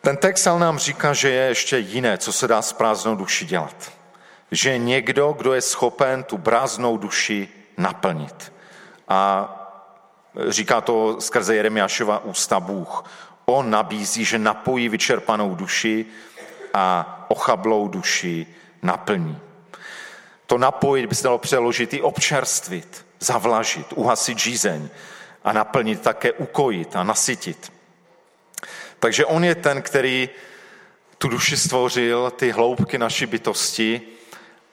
Ten 0.00 0.16
text 0.16 0.46
ale 0.46 0.60
nám 0.60 0.78
říká, 0.78 1.12
že 1.12 1.30
je 1.30 1.48
ještě 1.48 1.78
jiné, 1.78 2.18
co 2.18 2.32
se 2.32 2.48
dá 2.48 2.62
s 2.62 2.72
prázdnou 2.72 3.16
duší 3.16 3.46
dělat. 3.46 3.92
Že 4.50 4.78
někdo, 4.78 5.32
kdo 5.38 5.54
je 5.54 5.60
schopen 5.60 6.24
tu 6.24 6.38
prázdnou 6.38 6.96
duši 6.96 7.48
naplnit. 7.78 8.52
A 9.08 9.48
říká 10.48 10.80
to 10.80 11.20
skrze 11.20 11.54
Jeremiášova 11.54 12.24
ústa 12.24 12.60
Bůh. 12.60 13.04
On 13.44 13.70
nabízí, 13.70 14.24
že 14.24 14.38
napojí 14.38 14.88
vyčerpanou 14.88 15.54
duši 15.54 16.06
a 16.74 17.16
ochablou 17.28 17.88
duši 17.88 18.46
naplní. 18.82 19.38
To 20.46 20.58
napojit 20.58 21.06
by 21.06 21.14
se 21.14 21.22
dalo 21.22 21.38
přeložit 21.38 21.94
i 21.94 22.02
občerstvit, 22.02 23.06
zavlažit, 23.20 23.86
uhasit 23.92 24.38
žízeň 24.38 24.88
a 25.44 25.52
naplnit 25.52 26.00
také 26.00 26.32
ukojit 26.32 26.96
a 26.96 27.02
nasytit. 27.02 27.72
Takže 28.98 29.26
on 29.26 29.44
je 29.44 29.54
ten, 29.54 29.82
který 29.82 30.28
tu 31.18 31.28
duši 31.28 31.56
stvořil, 31.56 32.30
ty 32.30 32.50
hloubky 32.50 32.98
naší 32.98 33.26
bytosti 33.26 34.00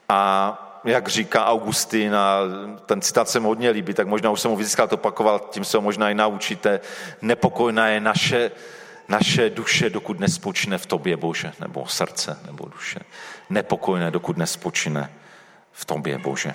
a 0.10 0.66
jak 0.84 1.08
říká 1.08 1.46
Augustin, 1.46 2.16
a 2.16 2.40
ten 2.86 3.02
citát 3.02 3.30
se 3.30 3.40
mu 3.40 3.48
hodně 3.48 3.70
líbí, 3.70 3.94
tak 3.94 4.08
možná 4.08 4.32
už 4.32 4.42
jsem 4.42 4.52
mu 4.52 4.58
víckrát 4.58 4.94
opakoval, 4.94 5.40
tím 5.40 5.66
se 5.66 5.78
ho 5.78 5.82
možná 5.82 6.10
i 6.10 6.14
naučíte, 6.14 6.80
nepokojná 7.22 7.88
je 7.88 8.00
naše, 8.00 8.52
naše 9.10 9.50
duše, 9.50 9.90
dokud 9.90 10.20
nespočine 10.20 10.78
v 10.78 10.86
tobě, 10.86 11.18
Bože, 11.18 11.52
nebo 11.60 11.88
srdce, 11.88 12.40
nebo 12.46 12.66
duše. 12.66 13.00
Nepokojné, 13.50 14.12
dokud 14.12 14.38
nespočine 14.38 15.12
v 15.72 15.86
tobě, 15.86 16.18
Bože. 16.18 16.54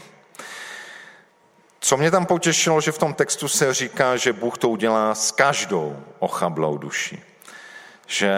Co 1.81 1.97
mě 1.97 2.11
tam 2.11 2.27
potěšilo, 2.27 2.81
že 2.81 2.93
v 2.93 2.99
tom 2.99 3.15
textu 3.15 3.49
se 3.49 3.75
říká, 3.75 4.17
že 4.17 4.33
Bůh 4.33 4.59
to 4.59 4.69
udělá 4.69 5.15
s 5.15 5.31
každou 5.31 5.97
ochablou 6.19 6.79
duší. 6.79 7.23
Že, 8.07 8.35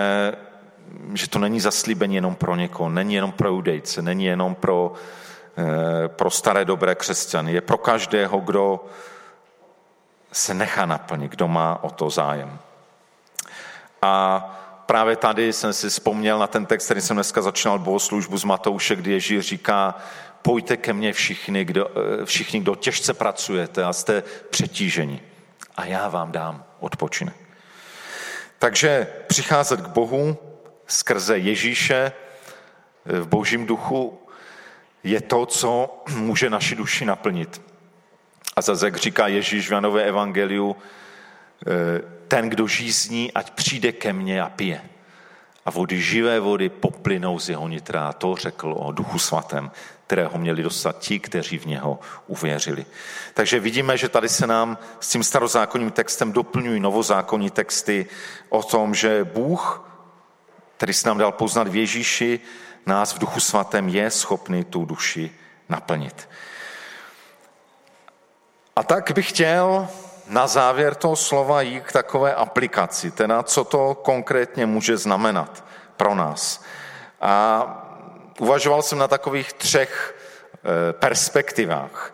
že 1.14 1.28
to 1.28 1.38
není 1.38 1.60
zaslíbení 1.60 2.14
jenom 2.14 2.34
pro 2.34 2.56
někoho, 2.56 2.88
není 2.88 3.14
jenom 3.14 3.32
pro 3.32 3.48
judejce, 3.48 4.02
není 4.02 4.24
jenom 4.24 4.54
pro, 4.54 4.92
eh, 5.58 6.08
pro 6.08 6.30
staré 6.30 6.64
dobré 6.64 6.94
křesťany. 6.94 7.52
Je 7.52 7.60
pro 7.60 7.78
každého, 7.78 8.40
kdo 8.40 8.84
se 10.32 10.54
nechá 10.54 10.86
naplnit, 10.86 11.30
kdo 11.30 11.48
má 11.48 11.84
o 11.84 11.90
to 11.90 12.10
zájem. 12.10 12.58
A 14.02 14.40
právě 14.86 15.16
tady 15.16 15.52
jsem 15.52 15.72
si 15.72 15.88
vzpomněl 15.88 16.38
na 16.38 16.46
ten 16.46 16.66
text, 16.66 16.84
který 16.84 17.00
jsem 17.00 17.16
dneska 17.16 17.42
začínal 17.42 17.78
bohoslužbu 17.78 18.38
z 18.38 18.44
Matouše, 18.44 18.96
kdy 18.96 19.12
Ježíš 19.12 19.46
říká, 19.46 19.94
pojďte 20.42 20.76
ke 20.76 20.92
mně 20.92 21.12
všichni 21.12 21.64
kdo, 21.64 21.88
eh, 21.88 22.24
všichni, 22.24 22.60
kdo 22.60 22.74
těžce 22.74 23.14
pracujete 23.14 23.84
a 23.84 23.92
jste 23.92 24.22
přetíženi. 24.50 25.22
A 25.76 25.84
já 25.84 26.08
vám 26.08 26.32
dám 26.32 26.64
odpočinek. 26.80 27.36
Takže 28.58 29.06
přicházet 29.26 29.80
k 29.80 29.88
Bohu 29.88 30.38
skrze 30.86 31.38
Ježíše 31.38 32.12
eh, 33.06 33.20
v 33.20 33.28
božím 33.28 33.66
duchu 33.66 34.18
je 35.02 35.20
to, 35.20 35.46
co 35.46 36.02
může 36.14 36.50
naši 36.50 36.74
duši 36.74 37.04
naplnit. 37.04 37.62
A 38.56 38.62
zase, 38.62 38.86
jak 38.86 38.96
říká 38.96 39.26
Ježíš 39.26 39.68
v 39.68 39.72
Janové 39.72 40.04
evangeliu, 40.04 40.76
eh, 41.66 42.15
ten, 42.28 42.48
kdo 42.48 42.66
žízní, 42.66 43.32
ať 43.32 43.50
přijde 43.50 43.92
ke 43.92 44.12
mně 44.12 44.42
a 44.42 44.48
pije. 44.48 44.80
A 45.64 45.70
vody, 45.70 46.00
živé 46.00 46.40
vody 46.40 46.68
poplynou 46.68 47.38
z 47.38 47.48
jeho 47.48 47.68
nitra. 47.68 48.08
A 48.08 48.12
to 48.12 48.36
řekl 48.36 48.74
o 48.78 48.92
duchu 48.92 49.18
svatém, 49.18 49.70
kterého 50.06 50.38
měli 50.38 50.62
dostat 50.62 50.98
ti, 50.98 51.18
kteří 51.18 51.58
v 51.58 51.66
něho 51.66 51.98
uvěřili. 52.26 52.86
Takže 53.34 53.60
vidíme, 53.60 53.98
že 53.98 54.08
tady 54.08 54.28
se 54.28 54.46
nám 54.46 54.78
s 55.00 55.08
tím 55.08 55.24
starozákonním 55.24 55.90
textem 55.90 56.32
doplňují 56.32 56.80
novozákonní 56.80 57.50
texty 57.50 58.06
o 58.48 58.62
tom, 58.62 58.94
že 58.94 59.24
Bůh, 59.24 59.90
který 60.76 60.92
se 60.92 61.08
nám 61.08 61.18
dal 61.18 61.32
poznat 61.32 61.68
v 61.68 61.76
Ježíši, 61.76 62.40
nás 62.86 63.12
v 63.12 63.18
duchu 63.18 63.40
svatém 63.40 63.88
je 63.88 64.10
schopný 64.10 64.64
tu 64.64 64.84
duši 64.84 65.30
naplnit. 65.68 66.28
A 68.76 68.82
tak 68.82 69.12
bych 69.14 69.28
chtěl 69.28 69.88
na 70.28 70.46
závěr 70.46 70.94
toho 70.94 71.16
slova 71.16 71.62
jít 71.62 71.82
k 71.84 71.92
takové 71.92 72.34
aplikaci, 72.34 73.10
teda 73.10 73.42
co 73.42 73.64
to 73.64 73.94
konkrétně 73.94 74.66
může 74.66 74.96
znamenat 74.96 75.64
pro 75.96 76.14
nás. 76.14 76.64
A 77.20 77.64
uvažoval 78.40 78.82
jsem 78.82 78.98
na 78.98 79.08
takových 79.08 79.52
třech 79.52 80.14
eh, 80.54 80.92
perspektivách. 80.92 82.12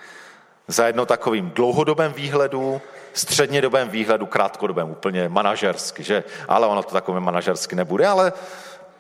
Za 0.69 0.87
jedno 0.87 1.07
takovým 1.07 1.51
dlouhodobém 1.51 2.13
výhledu, 2.13 2.81
střednědobém 3.13 3.89
výhledu, 3.89 4.27
krátkodobém, 4.27 4.91
úplně 4.91 5.29
manažersky, 5.29 6.03
že? 6.03 6.25
Ale 6.49 6.67
ono 6.67 6.83
to 6.83 6.91
takové 6.91 7.21
manažersky 7.21 7.77
nebude, 7.77 8.07
ale 8.07 8.33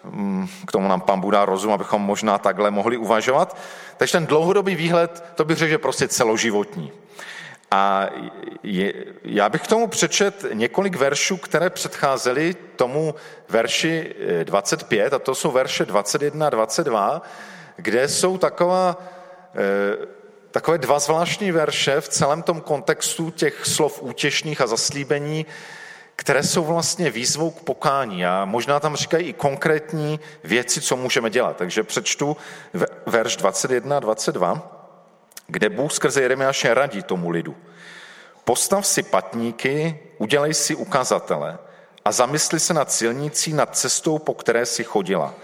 mm, 0.05 0.49
k 0.67 0.73
tomu 0.73 0.89
nám 0.89 1.01
pan 1.01 1.21
Buda 1.21 1.45
rozum, 1.45 1.73
abychom 1.73 2.03
možná 2.03 2.39
takhle 2.39 2.71
mohli 2.71 2.97
uvažovat. 2.97 3.57
Takže 3.97 4.13
ten 4.13 4.27
dlouhodobý 4.27 4.75
výhled, 4.75 5.25
to 5.35 5.45
bych 5.45 5.59
řekl, 5.59 5.71
že 5.71 5.79
prostě 5.79 6.09
celoživotní. 6.09 6.93
A 7.75 8.09
je, 8.63 8.93
já 9.25 9.49
bych 9.49 9.63
k 9.63 9.67
tomu 9.67 9.87
přečet 9.87 10.45
několik 10.53 10.97
veršů, 10.97 11.37
které 11.37 11.71
předcházely 11.71 12.55
tomu 12.77 13.15
verši 13.49 14.15
25, 14.45 15.13
eh, 15.13 15.17
a 15.17 15.19
to 15.19 15.35
jsou 15.35 15.51
verše 15.51 15.85
21 15.85 16.47
a 16.47 16.51
22, 16.51 17.23
kde 17.77 18.09
jsou 18.09 18.39
taková, 18.39 19.03
eh, 19.55 20.07
takové 20.51 20.79
dva 20.79 20.99
zvláštní 20.99 21.53
verše 21.53 22.01
v 22.01 22.09
celém 22.09 22.43
tom 22.43 22.61
kontextu 22.61 23.31
těch 23.31 23.67
slov 23.67 24.03
útěšných 24.03 24.61
a 24.61 24.67
zaslíbení, 24.67 25.47
které 26.17 26.43
jsou 26.43 26.65
vlastně 26.65 27.11
výzvou 27.11 27.51
k 27.51 27.61
pokání 27.61 28.27
a 28.27 28.45
možná 28.45 28.81
tam 28.81 28.97
říkají 28.97 29.27
i 29.27 29.33
konkrétní 29.33 30.21
věci, 30.45 30.81
co 30.81 30.97
můžeme 30.97 31.31
dělat. 31.31 31.57
Takže 31.57 31.83
přečtu 31.83 32.37
verš 33.07 33.37
21 33.37 33.97
a 33.97 34.01
22 34.01 34.72
kde 35.47 35.69
Bůh 35.69 35.93
skrze 35.93 36.23
Jeremiáše 36.23 36.75
radí 36.75 37.03
tomu 37.03 37.31
lidu. 37.31 37.57
Postav 38.45 38.87
si 38.87 39.03
patníky, 39.03 40.01
udělej 40.19 40.55
si 40.55 40.75
ukazatele 40.75 41.59
a 42.05 42.13
zamysli 42.13 42.61
se 42.61 42.75
nad 42.75 42.93
silnicí, 42.93 43.53
nad 43.53 43.77
cestou, 43.77 44.19
po 44.19 44.35
které 44.35 44.67
si 44.67 44.85
chodila. 44.85 45.35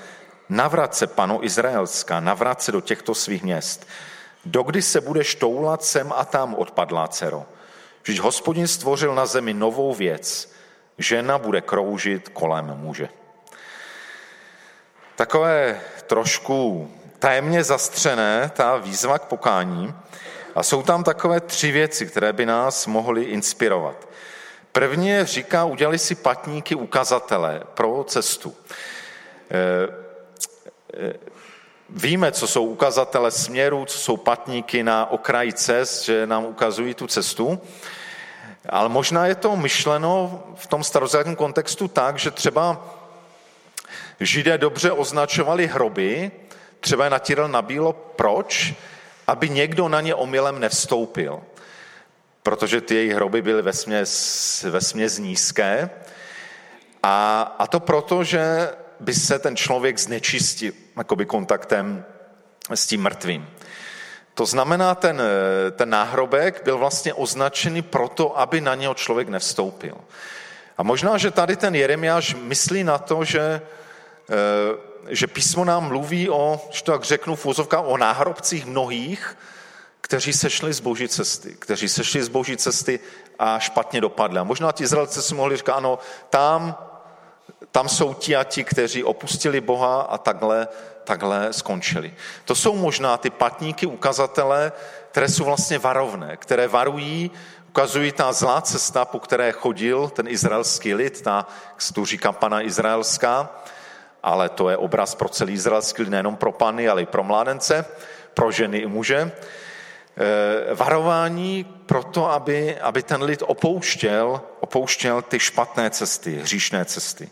Navrat 0.48 0.94
se, 0.94 1.06
pano 1.06 1.44
Izraelská, 1.44 2.20
navrat 2.20 2.62
se 2.62 2.72
do 2.72 2.80
těchto 2.80 3.14
svých 3.14 3.42
měst. 3.42 3.86
Dokdy 4.44 4.82
se 4.82 5.00
budeš 5.00 5.34
toulat 5.34 5.84
sem 5.84 6.12
a 6.16 6.24
tam, 6.24 6.54
odpadlá 6.54 7.08
dcero. 7.08 7.46
Vždyť 8.02 8.20
hospodin 8.20 8.68
stvořil 8.68 9.14
na 9.14 9.26
zemi 9.26 9.54
novou 9.54 9.94
věc. 9.94 10.52
Žena 10.98 11.38
bude 11.38 11.60
kroužit 11.60 12.28
kolem 12.28 12.66
muže. 12.76 13.08
Takové 15.16 15.80
trošku 16.06 16.90
tajemně 17.18 17.64
zastřené 17.64 18.50
ta 18.54 18.76
výzva 18.76 19.18
k 19.18 19.22
pokání. 19.22 19.94
A 20.54 20.62
jsou 20.62 20.82
tam 20.82 21.04
takové 21.04 21.40
tři 21.40 21.72
věci, 21.72 22.06
které 22.06 22.32
by 22.32 22.46
nás 22.46 22.86
mohly 22.86 23.22
inspirovat. 23.22 24.08
První 24.72 25.08
je, 25.08 25.26
říká, 25.26 25.64
udělali 25.64 25.98
si 25.98 26.14
patníky 26.14 26.74
ukazatele 26.74 27.62
pro 27.74 28.04
cestu. 28.08 28.54
Eh, 29.50 29.88
eh, 30.94 31.12
víme, 31.90 32.32
co 32.32 32.46
jsou 32.46 32.64
ukazatele 32.64 33.30
směru, 33.30 33.84
co 33.84 33.98
jsou 33.98 34.16
patníky 34.16 34.82
na 34.82 35.10
okraji 35.10 35.52
cest, 35.52 36.02
že 36.02 36.26
nám 36.26 36.44
ukazují 36.44 36.94
tu 36.94 37.06
cestu, 37.06 37.60
ale 38.68 38.88
možná 38.88 39.26
je 39.26 39.34
to 39.34 39.56
myšleno 39.56 40.42
v 40.54 40.66
tom 40.66 40.84
starozákonním 40.84 41.36
kontextu 41.36 41.88
tak, 41.88 42.18
že 42.18 42.30
třeba 42.30 42.94
Židé 44.20 44.58
dobře 44.58 44.92
označovali 44.92 45.66
hroby, 45.66 46.30
třeba 46.80 47.04
je 47.04 47.10
natíral 47.10 47.48
na 47.48 47.62
bílo. 47.62 47.92
Proč? 47.92 48.74
Aby 49.26 49.48
někdo 49.48 49.88
na 49.88 50.00
ně 50.00 50.14
omylem 50.14 50.60
nevstoupil. 50.60 51.42
Protože 52.42 52.80
ty 52.80 52.94
jejich 52.94 53.12
hroby 53.12 53.42
byly 53.42 53.62
ve 53.62 54.80
směs, 54.80 55.18
nízké. 55.18 55.90
A, 57.02 57.42
a 57.58 57.66
to 57.66 57.80
proto, 57.80 58.24
že 58.24 58.70
by 59.00 59.14
se 59.14 59.38
ten 59.38 59.56
člověk 59.56 59.98
znečistil 59.98 60.72
jakoby 60.96 61.26
kontaktem 61.26 62.04
s 62.74 62.86
tím 62.86 63.02
mrtvým. 63.02 63.48
To 64.34 64.46
znamená, 64.46 64.94
ten, 64.94 65.22
ten 65.76 65.90
náhrobek 65.90 66.64
byl 66.64 66.78
vlastně 66.78 67.14
označený 67.14 67.82
proto, 67.82 68.38
aby 68.38 68.60
na 68.60 68.74
něho 68.74 68.94
člověk 68.94 69.28
nevstoupil. 69.28 69.96
A 70.78 70.82
možná, 70.82 71.18
že 71.18 71.30
tady 71.30 71.56
ten 71.56 71.74
Jeremiáš 71.74 72.34
myslí 72.34 72.84
na 72.84 72.98
to, 72.98 73.24
že 73.24 73.40
eh, 73.40 74.34
že 75.08 75.26
písmo 75.26 75.64
nám 75.64 75.88
mluví 75.88 76.30
o, 76.30 76.68
že 76.70 76.82
to 76.82 76.92
tak 76.92 77.04
řeknu 77.04 77.38
úzovkách, 77.44 77.84
o 77.84 77.96
náhrobcích 77.96 78.66
mnohých, 78.66 79.36
kteří 80.00 80.32
sešli 80.32 80.72
z 80.72 80.80
boží 80.80 81.08
cesty, 81.08 81.56
kteří 81.58 81.88
sešli 81.88 82.22
z 82.22 82.28
boží 82.28 82.56
cesty 82.56 83.00
a 83.38 83.58
špatně 83.58 84.00
dopadli. 84.00 84.38
A 84.38 84.44
možná 84.44 84.72
ti 84.72 84.84
Izraelci 84.84 85.22
si 85.22 85.34
mohli 85.34 85.56
říkat, 85.56 85.72
ano, 85.72 85.98
tam, 86.30 86.76
tam 87.70 87.88
jsou 87.88 88.14
ti 88.14 88.36
a 88.36 88.44
ti, 88.44 88.64
kteří 88.64 89.04
opustili 89.04 89.60
Boha 89.60 90.00
a 90.00 90.18
takhle 90.18 90.68
takhle 91.08 91.52
skončili. 91.52 92.14
To 92.44 92.54
jsou 92.54 92.76
možná 92.76 93.16
ty 93.16 93.30
patníky, 93.30 93.86
ukazatele, 93.86 94.72
které 95.10 95.28
jsou 95.28 95.44
vlastně 95.44 95.78
varovné, 95.78 96.36
které 96.36 96.68
varují, 96.68 97.30
ukazují 97.68 98.12
ta 98.12 98.32
zlá 98.32 98.60
cesta, 98.60 99.04
po 99.04 99.20
které 99.20 99.52
chodil 99.52 100.08
ten 100.08 100.28
izraelský 100.28 100.94
lid, 100.94 101.22
ta, 101.22 101.46
tu 101.94 102.04
říká 102.04 102.32
pana 102.32 102.60
izraelská, 102.60 103.48
ale 104.28 104.48
to 104.48 104.70
je 104.70 104.76
obraz 104.76 105.14
pro 105.14 105.28
celý 105.28 105.52
izraelský 105.52 106.02
lid, 106.02 106.10
nejenom 106.10 106.36
pro 106.36 106.52
pany, 106.52 106.88
ale 106.88 107.02
i 107.02 107.06
pro 107.06 107.24
mládence, 107.24 107.84
pro 108.34 108.52
ženy 108.52 108.78
i 108.78 108.86
muže. 108.86 109.18
E, 109.20 109.32
varování 110.74 111.64
pro 111.64 112.02
to, 112.02 112.30
aby, 112.30 112.78
aby 112.80 113.02
ten 113.02 113.22
lid 113.22 113.42
opouštěl, 113.46 114.40
opouštěl 114.60 115.22
ty 115.22 115.40
špatné 115.40 115.90
cesty, 115.90 116.36
hříšné 116.36 116.84
cesty. 116.84 117.28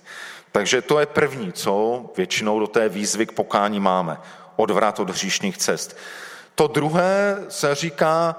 Takže 0.53 0.83
to 0.83 1.01
je 1.01 1.07
první, 1.07 1.53
co 1.53 2.05
většinou 2.17 2.61
do 2.61 2.67
té 2.67 2.89
výzvy 2.89 3.27
k 3.27 3.33
pokání 3.33 3.81
máme. 3.81 4.19
Odvrat 4.57 5.01
od 5.01 5.11
hříšných 5.11 5.59
cest. 5.59 5.97
To 6.55 6.67
druhé 6.67 7.37
se 7.49 7.75
říká, 7.75 8.37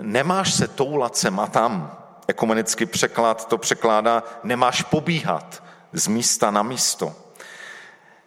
nemáš 0.00 0.54
se 0.54 0.68
toulat 0.68 1.16
sem 1.16 1.40
a 1.40 1.46
tam. 1.46 1.98
Ekumenický 2.28 2.86
překlad 2.86 3.48
to 3.48 3.58
překládá, 3.58 4.22
nemáš 4.44 4.82
pobíhat 4.82 5.62
z 5.92 6.06
místa 6.06 6.50
na 6.50 6.62
místo. 6.62 7.14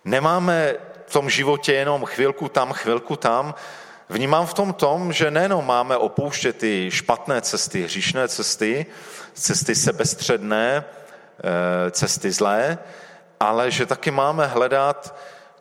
Nemáme 0.05 0.75
v 1.07 1.13
tom 1.13 1.29
životě 1.29 1.73
jenom 1.73 2.05
chvilku 2.05 2.49
tam, 2.49 2.73
chvilku 2.73 3.15
tam. 3.15 3.55
Vnímám 4.09 4.45
v 4.45 4.53
tom 4.53 4.73
tom, 4.73 5.13
že 5.13 5.31
nejenom 5.31 5.65
máme 5.65 5.97
opouštět 5.97 6.57
ty 6.57 6.91
špatné 6.91 7.41
cesty, 7.41 7.83
hříšné 7.83 8.27
cesty, 8.27 8.85
cesty 9.33 9.75
sebestředné, 9.75 10.83
eh, 11.39 11.91
cesty 11.91 12.31
zlé, 12.31 12.77
ale 13.39 13.71
že 13.71 13.85
taky 13.85 14.11
máme 14.11 14.47
hledat 14.47 15.15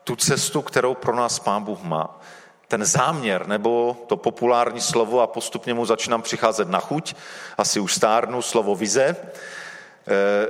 tu 0.05 0.17
cestu, 0.17 0.63
kterou 0.63 0.95
pro 0.95 1.17
nás 1.17 1.39
Pán 1.39 1.65
Bůh 1.65 1.83
má. 1.83 2.21
Ten 2.69 2.85
záměr, 2.85 3.47
nebo 3.47 3.97
to 4.07 4.17
populární 4.17 4.81
slovo, 4.81 5.21
a 5.21 5.27
postupně 5.27 5.75
mu 5.75 5.87
začínám 5.87 6.23
přicházet 6.23 6.69
na 6.69 6.81
chuť, 6.81 7.15
asi 7.59 7.81
už 7.81 7.95
stárnu, 7.95 8.43
slovo 8.43 8.75
vize, 8.75 9.17
eh, 9.17 10.49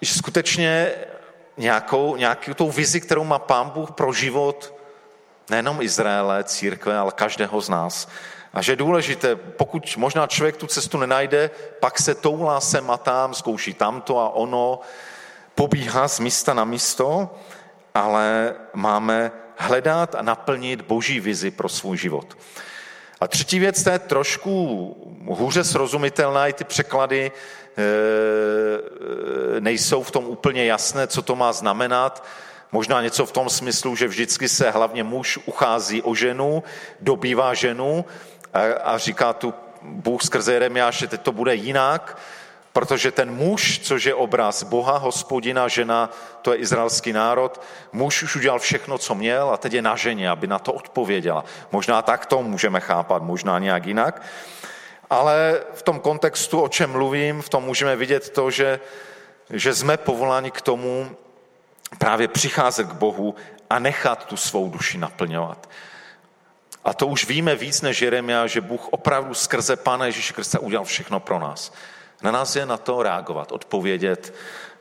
že 0.00 0.14
skutečně 0.14 0.92
nějakou, 1.60 2.16
nějakou 2.16 2.54
tou 2.54 2.70
vizi, 2.70 3.00
kterou 3.00 3.24
má 3.24 3.38
Pán 3.38 3.70
Bůh 3.70 3.90
pro 3.90 4.12
život 4.12 4.74
nejenom 5.50 5.82
Izraele, 5.82 6.44
církve, 6.44 6.98
ale 6.98 7.12
každého 7.12 7.60
z 7.60 7.68
nás. 7.68 8.08
A 8.52 8.62
že 8.62 8.72
je 8.72 8.76
důležité, 8.76 9.36
pokud 9.36 9.96
možná 9.96 10.26
člověk 10.26 10.56
tu 10.56 10.66
cestu 10.66 10.98
nenajde, 10.98 11.50
pak 11.80 11.98
se 11.98 12.14
toulá 12.14 12.60
sem 12.60 12.90
a 12.90 12.96
tam, 12.96 13.34
zkouší 13.34 13.74
tamto 13.74 14.18
a 14.18 14.28
ono, 14.28 14.80
pobíhá 15.54 16.08
z 16.08 16.20
místa 16.20 16.54
na 16.54 16.64
místo, 16.64 17.30
ale 17.94 18.54
máme 18.74 19.32
hledat 19.56 20.14
a 20.14 20.22
naplnit 20.22 20.80
boží 20.80 21.20
vizi 21.20 21.50
pro 21.50 21.68
svůj 21.68 21.96
život. 21.96 22.36
A 23.20 23.28
třetí 23.28 23.58
věc, 23.58 23.82
to 23.82 23.90
je 23.90 23.98
trošku 23.98 24.96
hůře 25.28 25.64
srozumitelná, 25.64 26.46
i 26.46 26.52
ty 26.52 26.64
překlady 26.64 27.32
e, 27.76 27.82
e, 29.56 29.60
nejsou 29.60 30.02
v 30.02 30.10
tom 30.10 30.24
úplně 30.24 30.64
jasné, 30.64 31.06
co 31.06 31.22
to 31.22 31.36
má 31.36 31.52
znamenat. 31.52 32.24
Možná 32.72 33.02
něco 33.02 33.26
v 33.26 33.32
tom 33.32 33.50
smyslu, 33.50 33.96
že 33.96 34.08
vždycky 34.08 34.48
se 34.48 34.70
hlavně 34.70 35.04
muž 35.04 35.38
uchází 35.46 36.02
o 36.02 36.14
ženu, 36.14 36.62
dobývá 37.00 37.54
ženu 37.54 38.04
a, 38.54 38.60
a 38.60 38.98
říká 38.98 39.32
tu 39.32 39.54
Bůh 39.82 40.22
skrze 40.22 40.52
Jeremiáše, 40.52 41.06
teď 41.06 41.20
to 41.20 41.32
bude 41.32 41.54
jinak, 41.54 42.18
Protože 42.72 43.10
ten 43.12 43.30
muž, 43.34 43.80
což 43.82 44.04
je 44.04 44.14
obraz 44.14 44.62
Boha, 44.62 44.98
hospodina, 44.98 45.68
žena, 45.68 46.10
to 46.42 46.52
je 46.52 46.58
izraelský 46.58 47.12
národ, 47.12 47.60
muž 47.92 48.22
už 48.22 48.36
udělal 48.36 48.58
všechno, 48.58 48.98
co 48.98 49.14
měl 49.14 49.50
a 49.50 49.56
teď 49.56 49.72
je 49.72 49.82
na 49.82 49.96
ženě, 49.96 50.30
aby 50.30 50.46
na 50.46 50.58
to 50.58 50.72
odpověděla. 50.72 51.44
Možná 51.72 52.02
tak 52.02 52.26
to 52.26 52.42
můžeme 52.42 52.80
chápat, 52.80 53.22
možná 53.22 53.58
nějak 53.58 53.86
jinak. 53.86 54.22
Ale 55.10 55.60
v 55.74 55.82
tom 55.82 56.00
kontextu, 56.00 56.60
o 56.60 56.68
čem 56.68 56.90
mluvím, 56.90 57.42
v 57.42 57.48
tom 57.48 57.64
můžeme 57.64 57.96
vidět 57.96 58.30
to, 58.30 58.50
že, 58.50 58.80
že 59.50 59.74
jsme 59.74 59.96
povoláni 59.96 60.50
k 60.50 60.60
tomu 60.60 61.10
právě 61.98 62.28
přicházet 62.28 62.86
k 62.86 62.92
Bohu 62.92 63.34
a 63.70 63.78
nechat 63.78 64.24
tu 64.24 64.36
svou 64.36 64.70
duši 64.70 64.98
naplňovat. 64.98 65.68
A 66.84 66.94
to 66.94 67.06
už 67.06 67.26
víme 67.26 67.56
víc 67.56 67.82
než 67.82 68.02
Jeremia, 68.02 68.46
že 68.46 68.60
Bůh 68.60 68.88
opravdu 68.88 69.34
skrze 69.34 69.76
Pána 69.76 70.06
Ježíše 70.06 70.32
Krista 70.32 70.58
udělal 70.58 70.84
všechno 70.84 71.20
pro 71.20 71.38
nás. 71.38 71.72
Na 72.22 72.30
nás 72.30 72.56
je 72.56 72.66
na 72.66 72.76
to 72.76 73.02
reagovat, 73.02 73.52
odpovědět, 73.52 74.34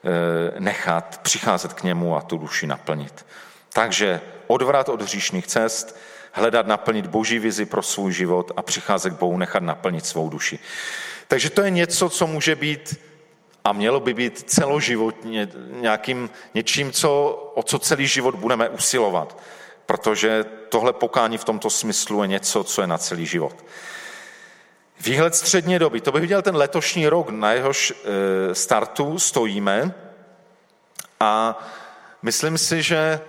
eh, 0.04 0.60
nechat, 0.60 1.20
přicházet 1.24 1.74
k 1.74 1.84
němu 1.84 2.16
a 2.16 2.22
tu 2.22 2.38
duši 2.38 2.68
naplnit. 2.68 3.26
Takže 3.74 4.22
odvrat 4.48 4.90
od 4.90 5.02
hříšných 5.02 5.48
cest, 5.48 5.98
hledat 6.32 6.68
naplnit 6.68 7.08
boží 7.08 7.40
vizi 7.40 7.66
pro 7.66 7.82
svůj 7.82 8.14
život 8.14 8.52
a 8.56 8.62
přicházet 8.62 9.10
k 9.10 9.20
Bohu, 9.20 9.38
nechat 9.38 9.64
naplnit 9.64 10.06
svou 10.06 10.30
duši. 10.30 10.60
Takže 11.28 11.50
to 11.50 11.62
je 11.62 11.70
něco, 11.70 12.10
co 12.10 12.28
může 12.28 12.56
být 12.56 13.00
a 13.64 13.74
mělo 13.74 14.00
by 14.00 14.14
být 14.14 14.44
celoživotně 14.50 15.48
nějakým 15.70 16.30
něčím, 16.54 16.92
co, 16.92 17.32
o 17.56 17.64
co 17.64 17.80
celý 17.80 18.08
život 18.08 18.36
budeme 18.36 18.70
usilovat. 18.70 19.38
Protože 19.86 20.46
tohle 20.70 20.94
pokání 20.94 21.38
v 21.38 21.44
tomto 21.44 21.70
smyslu 21.70 22.22
je 22.22 22.28
něco, 22.28 22.64
co 22.64 22.82
je 22.82 22.88
na 22.88 22.98
celý 22.98 23.26
život. 23.26 23.66
Výhled 25.00 25.36
střední 25.36 25.80
doby, 25.80 26.02
to 26.02 26.12
bych 26.12 26.22
viděl 26.22 26.42
ten 26.42 26.56
letošní 26.56 27.08
rok, 27.08 27.30
na 27.30 27.52
jehož 27.52 27.92
e, 27.92 28.56
startu 28.56 29.20
stojíme 29.20 29.94
a 31.20 31.60
myslím 32.22 32.58
si, 32.58 32.82
že, 32.82 33.22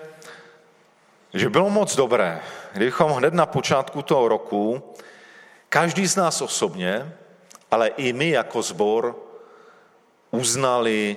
že 1.35 1.51
bylo 1.51 1.71
moc 1.71 1.97
dobré, 1.97 2.41
kdybychom 2.73 3.13
hned 3.13 3.35
na 3.35 3.47
počátku 3.47 4.03
toho 4.03 4.29
roku, 4.29 4.95
každý 5.69 6.07
z 6.07 6.17
nás 6.17 6.41
osobně, 6.41 7.17
ale 7.71 7.89
i 7.89 8.13
my 8.13 8.31
jako 8.31 8.63
sbor, 8.63 9.17
uznali 10.31 11.17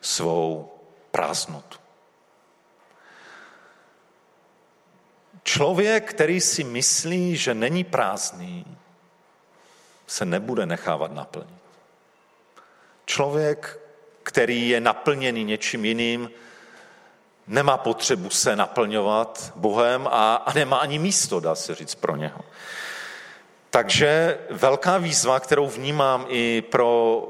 svou 0.00 0.72
prázdnotu. 1.10 1.78
Člověk, 5.42 6.10
který 6.10 6.40
si 6.40 6.64
myslí, 6.64 7.36
že 7.36 7.54
není 7.54 7.84
prázdný, 7.84 8.78
se 10.08 10.24
nebude 10.24 10.66
nechávat 10.66 11.12
naplnit. 11.12 11.54
Člověk, 13.06 13.80
který 14.22 14.68
je 14.68 14.80
naplněný 14.80 15.44
něčím 15.44 15.84
jiným, 15.84 16.30
nemá 17.46 17.76
potřebu 17.76 18.30
se 18.30 18.56
naplňovat 18.56 19.52
Bohem 19.56 20.08
a, 20.10 20.34
a 20.34 20.52
nemá 20.52 20.76
ani 20.76 20.98
místo, 20.98 21.40
dá 21.40 21.54
se 21.54 21.74
říct, 21.74 21.94
pro 21.94 22.16
něho. 22.16 22.40
Takže 23.70 24.38
velká 24.50 24.98
výzva, 24.98 25.40
kterou 25.40 25.68
vnímám 25.68 26.26
i 26.28 26.62
pro 26.62 27.22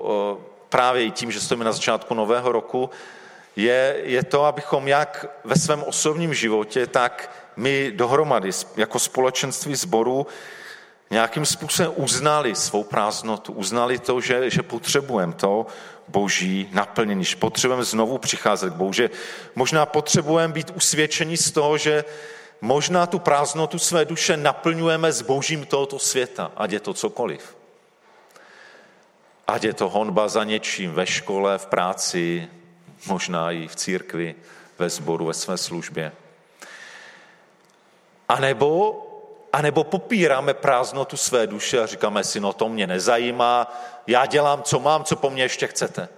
právě 0.68 1.04
i 1.04 1.10
tím, 1.10 1.32
že 1.32 1.40
stojíme 1.40 1.64
na 1.64 1.72
začátku 1.72 2.14
nového 2.14 2.52
roku, 2.52 2.90
je, 3.56 4.00
je 4.02 4.24
to, 4.24 4.44
abychom 4.44 4.88
jak 4.88 5.26
ve 5.44 5.56
svém 5.56 5.82
osobním 5.82 6.34
životě, 6.34 6.86
tak 6.86 7.30
my 7.56 7.92
dohromady 7.94 8.50
jako 8.76 8.98
společenství 8.98 9.74
sboru 9.74 10.26
nějakým 11.11 11.47
způsobem 11.47 11.92
uznali 11.97 12.55
svou 12.55 12.85
prázdnotu, 12.85 13.53
uznali 13.53 13.99
to, 13.99 14.21
že, 14.21 14.51
že 14.51 14.62
potřebujeme 14.62 15.33
to 15.33 15.66
boží 16.09 16.68
naplnění, 16.73 17.25
že 17.25 17.37
potřebujeme 17.37 17.85
znovu 17.85 18.18
přicházet 18.18 18.73
k 18.73 18.77
Bohu, 18.77 18.92
že 18.92 19.11
možná 19.55 19.87
potřebujeme 19.87 20.55
být 20.55 20.73
usvědčeni 20.75 21.37
z 21.37 21.51
toho, 21.51 21.79
že 21.79 22.05
možná 22.61 23.07
tu 23.07 23.18
prázdnotu 23.18 23.79
své 23.79 24.05
duše 24.05 24.37
naplňujeme 24.37 25.12
s 25.12 25.23
božím 25.23 25.66
tohoto 25.66 25.99
světa, 25.99 26.53
ať 26.57 26.71
je 26.73 26.81
to 26.81 26.94
cokoliv. 26.94 27.57
Ať 29.47 29.64
je 29.64 29.73
to 29.73 29.88
honba 29.88 30.29
za 30.29 30.44
něčím 30.44 30.92
ve 30.92 31.07
škole, 31.07 31.59
v 31.59 31.66
práci, 31.66 32.49
možná 33.07 33.53
i 33.53 33.68
v 33.68 33.77
církvi, 33.77 34.35
ve 34.79 34.90
sboru, 34.90 35.27
ve 35.27 35.35
své 35.35 35.57
službě. 35.57 36.12
A 38.29 38.40
nebo 38.40 39.05
a 39.52 39.62
nebo 39.62 39.84
popíráme 39.84 40.54
prázdnotu 40.54 41.16
své 41.16 41.46
duše 41.46 41.82
a 41.82 41.87
říkáme 41.87 42.24
si, 42.24 42.40
no 42.40 42.52
to 42.52 42.68
mě 42.68 42.87
nezajímá, 42.87 43.80
já 44.06 44.26
dělám, 44.26 44.62
co 44.62 44.80
mám, 44.80 45.04
co 45.04 45.16
po 45.16 45.30
mně 45.30 45.42
ještě 45.42 45.66
chcete. 45.66 46.08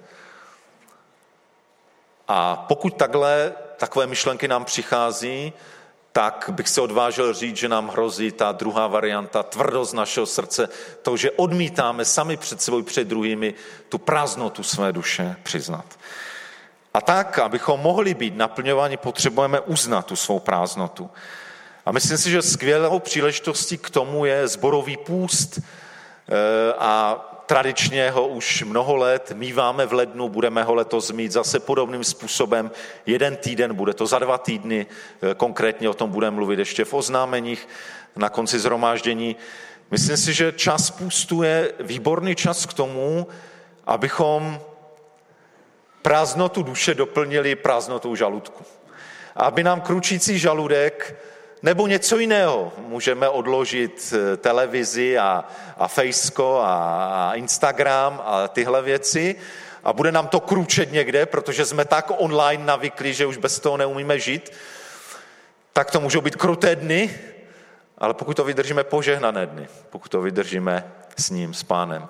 A 2.28 2.56
pokud 2.68 2.96
takhle, 2.96 3.52
takové 3.76 4.06
myšlenky 4.06 4.48
nám 4.48 4.64
přichází, 4.64 5.52
tak 6.12 6.50
bych 6.52 6.68
se 6.68 6.80
odvážil 6.80 7.34
říct, 7.34 7.56
že 7.56 7.68
nám 7.68 7.88
hrozí 7.88 8.32
ta 8.32 8.52
druhá 8.52 8.86
varianta, 8.86 9.42
tvrdost 9.42 9.94
našeho 9.94 10.26
srdce, 10.26 10.68
to, 11.02 11.16
že 11.16 11.30
odmítáme 11.30 12.04
sami 12.04 12.36
před 12.36 12.62
sebou, 12.62 12.82
před 12.82 13.08
druhými 13.08 13.54
tu 13.88 13.98
prázdnotu 13.98 14.62
své 14.62 14.92
duše 14.92 15.36
přiznat. 15.42 15.84
A 16.94 17.00
tak, 17.00 17.38
abychom 17.38 17.80
mohli 17.80 18.14
být 18.14 18.36
naplňováni, 18.36 18.96
potřebujeme 18.96 19.60
uznat 19.60 20.06
tu 20.06 20.16
svou 20.16 20.40
prázdnotu. 20.40 21.10
A 21.90 21.92
myslím 21.92 22.18
si, 22.18 22.30
že 22.30 22.42
skvělou 22.42 22.98
příležitostí 22.98 23.78
k 23.78 23.90
tomu 23.90 24.24
je 24.24 24.48
zborový 24.48 24.96
půst. 24.96 25.58
E, 25.58 25.62
a 26.78 27.20
tradičně 27.46 28.10
ho 28.10 28.28
už 28.28 28.62
mnoho 28.62 28.96
let 28.96 29.32
míváme 29.34 29.86
v 29.86 29.92
lednu, 29.92 30.28
budeme 30.28 30.62
ho 30.62 30.74
letos 30.74 31.10
mít 31.10 31.32
zase 31.32 31.60
podobným 31.60 32.04
způsobem. 32.04 32.70
Jeden 33.06 33.36
týden, 33.36 33.74
bude 33.74 33.94
to 33.94 34.06
za 34.06 34.18
dva 34.18 34.38
týdny, 34.38 34.86
eh, 35.22 35.34
konkrétně 35.34 35.88
o 35.88 35.94
tom 35.94 36.10
budeme 36.10 36.36
mluvit 36.36 36.58
ještě 36.58 36.84
v 36.84 36.94
oznámeních 36.94 37.68
na 38.16 38.28
konci 38.28 38.58
zhromáždění. 38.58 39.36
Myslím 39.90 40.16
si, 40.16 40.32
že 40.32 40.52
čas 40.52 40.90
půstu 40.90 41.42
je 41.42 41.72
výborný 41.80 42.34
čas 42.36 42.66
k 42.66 42.72
tomu, 42.72 43.26
abychom 43.86 44.60
prázdnotu 46.02 46.62
duše 46.62 46.94
doplnili 46.94 47.54
prázdnotou 47.54 48.14
žaludku. 48.14 48.64
Aby 49.36 49.64
nám 49.64 49.80
kručící 49.80 50.38
žaludek 50.38 51.16
nebo 51.62 51.86
něco 51.86 52.18
jiného. 52.18 52.72
Můžeme 52.78 53.28
odložit 53.28 54.14
eh, 54.16 54.36
televizi 54.36 55.18
a, 55.18 55.44
a 55.78 55.88
Faceko 55.88 56.60
a, 56.64 56.74
a 57.30 57.34
Instagram 57.34 58.22
a 58.24 58.48
tyhle 58.48 58.82
věci 58.82 59.36
a 59.84 59.92
bude 59.92 60.12
nám 60.12 60.28
to 60.28 60.40
kručet 60.40 60.92
někde, 60.92 61.26
protože 61.26 61.66
jsme 61.66 61.84
tak 61.84 62.10
online 62.16 62.64
navykli, 62.64 63.14
že 63.14 63.26
už 63.26 63.36
bez 63.36 63.60
toho 63.60 63.76
neumíme 63.76 64.18
žít. 64.18 64.52
Tak 65.72 65.90
to 65.90 66.00
můžou 66.00 66.20
být 66.20 66.36
kruté 66.36 66.76
dny, 66.76 67.18
ale 67.98 68.14
pokud 68.14 68.36
to 68.36 68.44
vydržíme, 68.44 68.84
požehnané 68.84 69.46
dny, 69.46 69.68
pokud 69.90 70.08
to 70.08 70.22
vydržíme 70.22 70.92
s 71.16 71.30
ním, 71.30 71.54
s 71.54 71.62
pánem. 71.62 72.08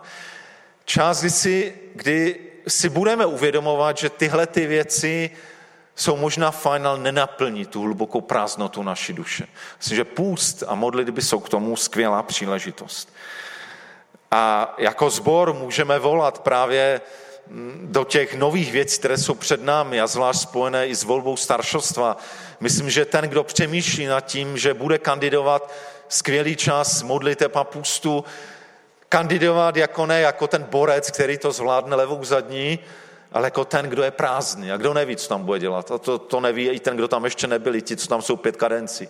Čas, 0.84 1.20
kdy 1.20 1.30
si, 1.30 1.74
kdy 1.94 2.40
si 2.68 2.88
budeme 2.88 3.26
uvědomovat, 3.26 3.98
že 3.98 4.10
tyhle 4.10 4.46
ty 4.46 4.66
věci 4.66 5.30
jsou 5.96 6.16
možná 6.16 6.50
fajn, 6.50 6.86
ale 6.86 6.98
nenaplní 6.98 7.66
tu 7.66 7.82
hlubokou 7.82 8.20
prázdnotu 8.20 8.82
naší 8.82 9.12
duše. 9.12 9.46
Myslím, 9.78 9.96
že 9.96 10.04
půst 10.04 10.62
a 10.66 10.74
modlitby 10.74 11.22
jsou 11.22 11.40
k 11.40 11.48
tomu 11.48 11.76
skvělá 11.76 12.22
příležitost. 12.22 13.12
A 14.30 14.74
jako 14.78 15.10
zbor 15.10 15.54
můžeme 15.54 15.98
volat 15.98 16.38
právě 16.38 17.00
mm, 17.46 17.88
do 17.92 18.04
těch 18.04 18.34
nových 18.34 18.72
věcí, 18.72 18.98
které 18.98 19.18
jsou 19.18 19.34
před 19.34 19.62
námi 19.62 20.00
a 20.00 20.06
zvlášť 20.06 20.40
spojené 20.40 20.88
i 20.88 20.94
s 20.94 21.04
volbou 21.04 21.36
staršostva. 21.36 22.16
Myslím, 22.60 22.90
že 22.90 23.04
ten, 23.04 23.24
kdo 23.24 23.44
přemýšlí 23.44 24.06
nad 24.06 24.20
tím, 24.20 24.58
že 24.58 24.74
bude 24.74 24.98
kandidovat 24.98 25.72
skvělý 26.08 26.56
čas 26.56 27.02
modliteb 27.02 27.56
a 27.56 27.64
půstu, 27.64 28.24
kandidovat 29.08 29.76
jako 29.76 30.06
ne 30.06 30.20
jako 30.20 30.46
ten 30.46 30.62
borec, 30.62 31.10
který 31.10 31.38
to 31.38 31.52
zvládne 31.52 31.96
levou 31.96 32.24
zadní, 32.24 32.78
ale 33.32 33.46
jako 33.46 33.64
ten, 33.64 33.86
kdo 33.86 34.02
je 34.02 34.10
prázdný 34.10 34.72
a 34.72 34.76
kdo 34.76 34.94
neví, 34.94 35.16
co 35.16 35.28
tam 35.28 35.44
bude 35.44 35.58
dělat. 35.58 35.90
A 35.90 35.98
to, 35.98 36.18
to 36.18 36.40
neví 36.40 36.68
i 36.68 36.80
ten, 36.80 36.96
kdo 36.96 37.08
tam 37.08 37.24
ještě 37.24 37.46
nebyli, 37.46 37.82
ti, 37.82 37.96
co 37.96 38.08
tam 38.08 38.22
jsou 38.22 38.36
pět 38.36 38.56
kadenci. 38.56 39.08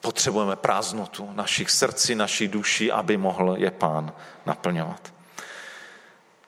Potřebujeme 0.00 0.56
prázdnotu 0.56 1.32
našich 1.32 1.70
srdcí, 1.70 2.14
naší 2.14 2.48
duší, 2.48 2.92
aby 2.92 3.16
mohl 3.16 3.54
je 3.58 3.70
pán 3.70 4.12
naplňovat. 4.46 5.12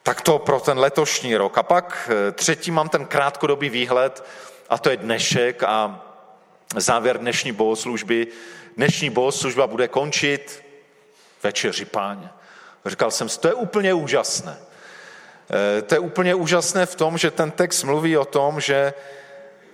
Tak 0.03 0.21
to 0.21 0.39
pro 0.39 0.61
ten 0.61 0.79
letošní 0.79 1.37
rok. 1.37 1.59
A 1.59 1.63
pak 1.63 2.11
eh, 2.13 2.33
třetí 2.33 2.71
mám 2.71 2.89
ten 2.89 3.07
krátkodobý 3.07 3.69
výhled, 3.69 4.25
a 4.69 4.79
to 4.79 4.91
je 4.91 4.97
dnešek 4.97 5.63
a 5.63 6.05
závěr 6.77 7.19
dnešní 7.19 7.53
bohoslužby. 7.53 8.27
Dnešní 8.77 9.11
bohoslužba 9.11 9.67
bude 9.67 9.89
končit 9.89 10.65
večeři 11.43 11.85
páně. 11.85 12.31
Říkal 12.87 13.11
jsem 13.11 13.29
si, 13.29 13.41
to 13.41 13.49
je 13.49 13.55
úplně 13.55 13.95
úžasné. 13.95 14.57
Eh, 15.51 15.83
to 15.83 15.95
je 15.95 15.99
úplně 15.99 16.35
úžasné 16.35 16.87
v 16.87 16.95
tom, 16.95 17.19
že 17.19 17.31
ten 17.31 17.51
text 17.51 17.85
mluví 17.85 18.17
o 18.17 18.25
tom, 18.25 18.61
že 18.61 18.95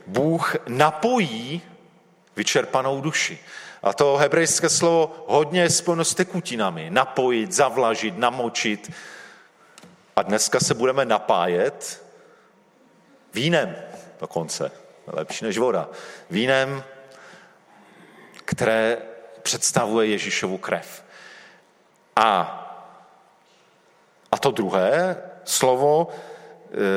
Bůh 0.07 0.57
napojí 0.69 1.63
vyčerpanou 2.37 3.01
duši. 3.01 3.39
A 3.83 3.93
to 3.93 4.17
hebrejské 4.17 4.69
slovo 4.69 5.25
hodně 5.27 5.63
je 5.63 5.71
spojeno 5.71 6.05
s 6.05 6.15
tekutinami. 6.15 6.91
Napojit, 6.91 7.53
zavlažit, 7.53 8.19
namočit. 8.19 8.93
A 10.17 10.23
dneska 10.23 10.61
se 10.61 10.75
budeme 10.75 11.05
napájet 11.05 12.05
vínem 13.35 13.77
dokonce. 14.21 14.73
Lepší 15.07 15.45
než 15.45 15.59
voda. 15.59 15.89
Vínem, 16.31 16.85
které 18.45 18.99
představuje 19.43 20.07
Ježíšovu 20.07 20.59
krev. 20.59 21.05
A, 22.17 22.57
a 24.33 24.39
to 24.39 24.51
druhé, 24.51 25.17
slovo, 25.45 26.09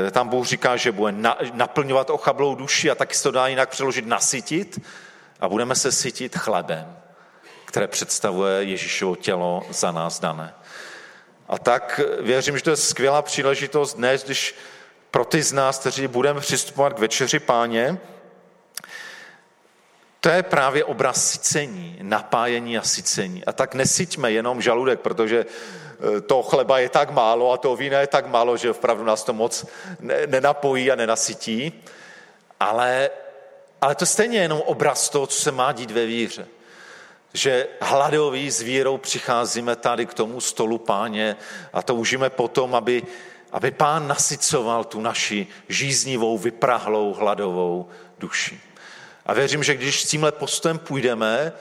eh, 0.08 0.12
tam 0.12 0.30
Bůh 0.30 0.48
říká, 0.48 0.76
že 0.76 0.92
bude 0.92 1.14
naplňovat 1.54 2.10
ochablou 2.10 2.56
duši 2.56 2.92
a 2.92 2.96
taky 2.96 3.16
se 3.16 3.24
to 3.24 3.32
dá 3.32 3.48
jinak 3.48 3.70
přeložit 3.70 4.06
nasytit 4.08 4.80
a 5.40 5.50
budeme 5.50 5.76
se 5.76 5.92
sytit 5.92 6.38
chlebem, 6.38 6.98
které 7.66 7.88
představuje 7.88 8.64
Ježíšovo 8.64 9.16
tělo 9.16 9.64
za 9.70 9.92
nás 9.92 10.20
dané. 10.20 10.54
A 11.48 11.60
tak 11.60 12.00
věřím, 12.22 12.58
že 12.58 12.64
to 12.64 12.70
je 12.70 12.76
skvělá 12.76 13.22
příležitost 13.22 13.94
dnes, 13.94 14.24
když 14.24 14.56
pro 15.12 15.26
ty 15.26 15.44
z 15.44 15.54
nás, 15.54 15.80
kteří 15.80 16.08
budeme 16.08 16.40
přistupovat 16.40 16.94
k 16.94 17.00
večeři 17.00 17.40
páně, 17.40 17.98
to 20.24 20.30
je 20.30 20.44
právě 20.44 20.84
obraz 20.84 21.32
sycení, 21.32 21.98
napájení 22.02 22.78
a 22.78 22.82
sycení. 22.82 23.46
A 23.46 23.52
tak 23.52 23.76
nesyťme 23.76 24.32
jenom 24.32 24.62
žaludek, 24.62 25.00
protože 25.00 25.46
Eh, 26.04 26.22
to 26.22 26.44
chleba 26.44 26.80
je 26.80 26.90
tak 26.90 27.12
málo 27.12 27.52
a 27.52 27.58
toho 27.58 27.76
vína 27.76 28.00
je 28.00 28.08
tak 28.08 28.28
málo, 28.28 28.58
že 28.58 28.72
opravdu 28.72 29.04
nás 29.04 29.24
to 29.24 29.34
moc 29.34 29.66
nenapojí 30.28 30.92
a 30.92 30.96
nenasytí. 30.96 31.84
Ale, 32.60 33.10
ale 33.82 33.96
to 33.96 34.06
stejně 34.06 34.38
je 34.38 34.42
jenom 34.42 34.62
obraz 34.66 35.10
toho, 35.10 35.28
co 35.28 35.42
se 35.42 35.52
má 35.52 35.72
dít 35.72 35.92
ve 35.92 36.06
víře. 36.06 36.48
Že 37.34 37.68
hladový 37.82 38.52
s 38.52 38.62
vírou 38.62 38.98
přicházíme 38.98 39.76
tady 39.76 40.06
k 40.06 40.14
tomu 40.14 40.42
stolu 40.42 40.78
páně 40.78 41.36
a 41.74 41.82
toužíme 41.82 42.30
potom, 42.30 42.76
aby, 42.76 43.04
aby 43.52 43.72
pán 43.72 44.08
nasycoval 44.08 44.84
tu 44.84 45.02
naši 45.02 45.48
žíznivou, 45.70 46.38
vyprahlou, 46.38 47.14
hladovou 47.14 47.90
duši. 48.20 48.62
A 49.26 49.34
věřím, 49.34 49.64
že 49.64 49.76
když 49.76 50.02
s 50.02 50.08
tímhle 50.08 50.32
postojem 50.32 50.80
půjdeme, 50.80 51.54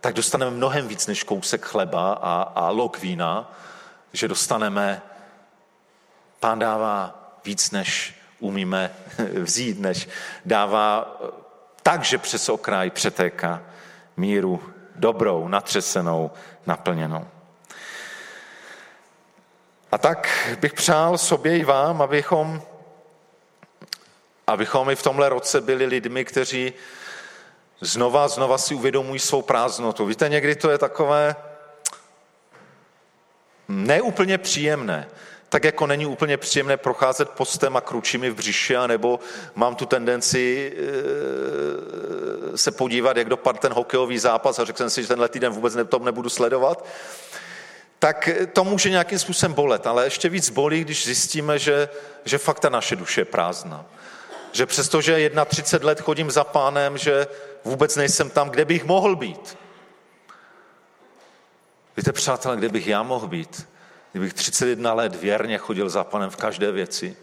tak 0.00 0.14
dostaneme 0.14 0.50
mnohem 0.50 0.88
víc 0.88 1.06
než 1.06 1.22
kousek 1.22 1.64
chleba 1.64 2.12
a, 2.12 2.42
a 2.42 2.70
lok 2.70 2.98
vína, 2.98 3.56
že 4.16 4.28
dostaneme, 4.28 5.02
pán 6.40 6.58
dává 6.58 7.28
víc, 7.44 7.70
než 7.70 8.14
umíme 8.38 8.94
vzít, 9.42 9.80
než 9.80 10.08
dává 10.44 11.16
tak, 11.82 12.04
že 12.04 12.18
přes 12.18 12.48
okraj 12.48 12.90
přetéká 12.90 13.62
míru 14.16 14.72
dobrou, 14.94 15.48
natřesenou, 15.48 16.30
naplněnou. 16.66 17.28
A 19.92 19.98
tak 19.98 20.48
bych 20.60 20.72
přál 20.72 21.18
sobě 21.18 21.58
i 21.58 21.64
vám, 21.64 22.02
abychom, 22.02 22.62
abychom 24.46 24.90
i 24.90 24.96
v 24.96 25.02
tomhle 25.02 25.28
roce 25.28 25.60
byli 25.60 25.86
lidmi, 25.86 26.24
kteří 26.24 26.72
znova, 27.80 28.28
znova 28.28 28.58
si 28.58 28.74
uvědomují 28.74 29.20
svou 29.20 29.42
prázdnotu. 29.42 30.06
Víte, 30.06 30.28
někdy 30.28 30.56
to 30.56 30.70
je 30.70 30.78
takové, 30.78 31.36
neúplně 33.68 34.38
příjemné. 34.38 35.08
Tak 35.48 35.64
jako 35.64 35.86
není 35.86 36.06
úplně 36.06 36.36
příjemné 36.36 36.76
procházet 36.76 37.30
postem 37.30 37.76
a 37.76 37.80
kručími 37.80 38.30
v 38.30 38.34
břiši, 38.34 38.74
nebo 38.86 39.20
mám 39.54 39.74
tu 39.74 39.86
tendenci 39.86 40.72
eh, 40.76 42.58
se 42.58 42.70
podívat, 42.70 43.16
jak 43.16 43.28
dopadl 43.28 43.58
ten 43.58 43.72
hokejový 43.72 44.18
zápas 44.18 44.58
a 44.58 44.64
řekl 44.64 44.78
jsem 44.78 44.90
si, 44.90 45.02
že 45.02 45.08
tenhle 45.08 45.28
týden 45.28 45.52
vůbec 45.52 45.76
to 45.88 45.98
nebudu 45.98 46.28
sledovat, 46.28 46.86
tak 47.98 48.28
to 48.52 48.64
může 48.64 48.90
nějakým 48.90 49.18
způsobem 49.18 49.52
bolet, 49.52 49.86
ale 49.86 50.04
ještě 50.04 50.28
víc 50.28 50.50
bolí, 50.50 50.80
když 50.80 51.04
zjistíme, 51.04 51.58
že, 51.58 51.88
že 52.24 52.38
fakt 52.38 52.60
ta 52.60 52.68
naše 52.68 52.96
duše 52.96 53.20
je 53.20 53.24
prázdná. 53.24 53.86
Že 54.52 54.66
přestože 54.66 55.30
31 55.46 55.86
let 55.86 56.00
chodím 56.00 56.30
za 56.30 56.44
pánem, 56.44 56.98
že 56.98 57.26
vůbec 57.64 57.96
nejsem 57.96 58.30
tam, 58.30 58.50
kde 58.50 58.64
bych 58.64 58.84
mohl 58.84 59.16
být. 59.16 59.58
Víte, 61.96 62.12
přátelé, 62.12 62.56
kde 62.56 62.68
bych 62.68 62.86
já 62.86 63.02
mohl 63.02 63.28
být? 63.28 63.68
Kdybych 64.12 64.34
31 64.34 64.92
let 64.92 65.14
věrně 65.14 65.58
chodil 65.58 65.88
za 65.88 66.04
panem 66.04 66.30
v 66.30 66.36
každé 66.36 66.72
věci, 66.72 67.16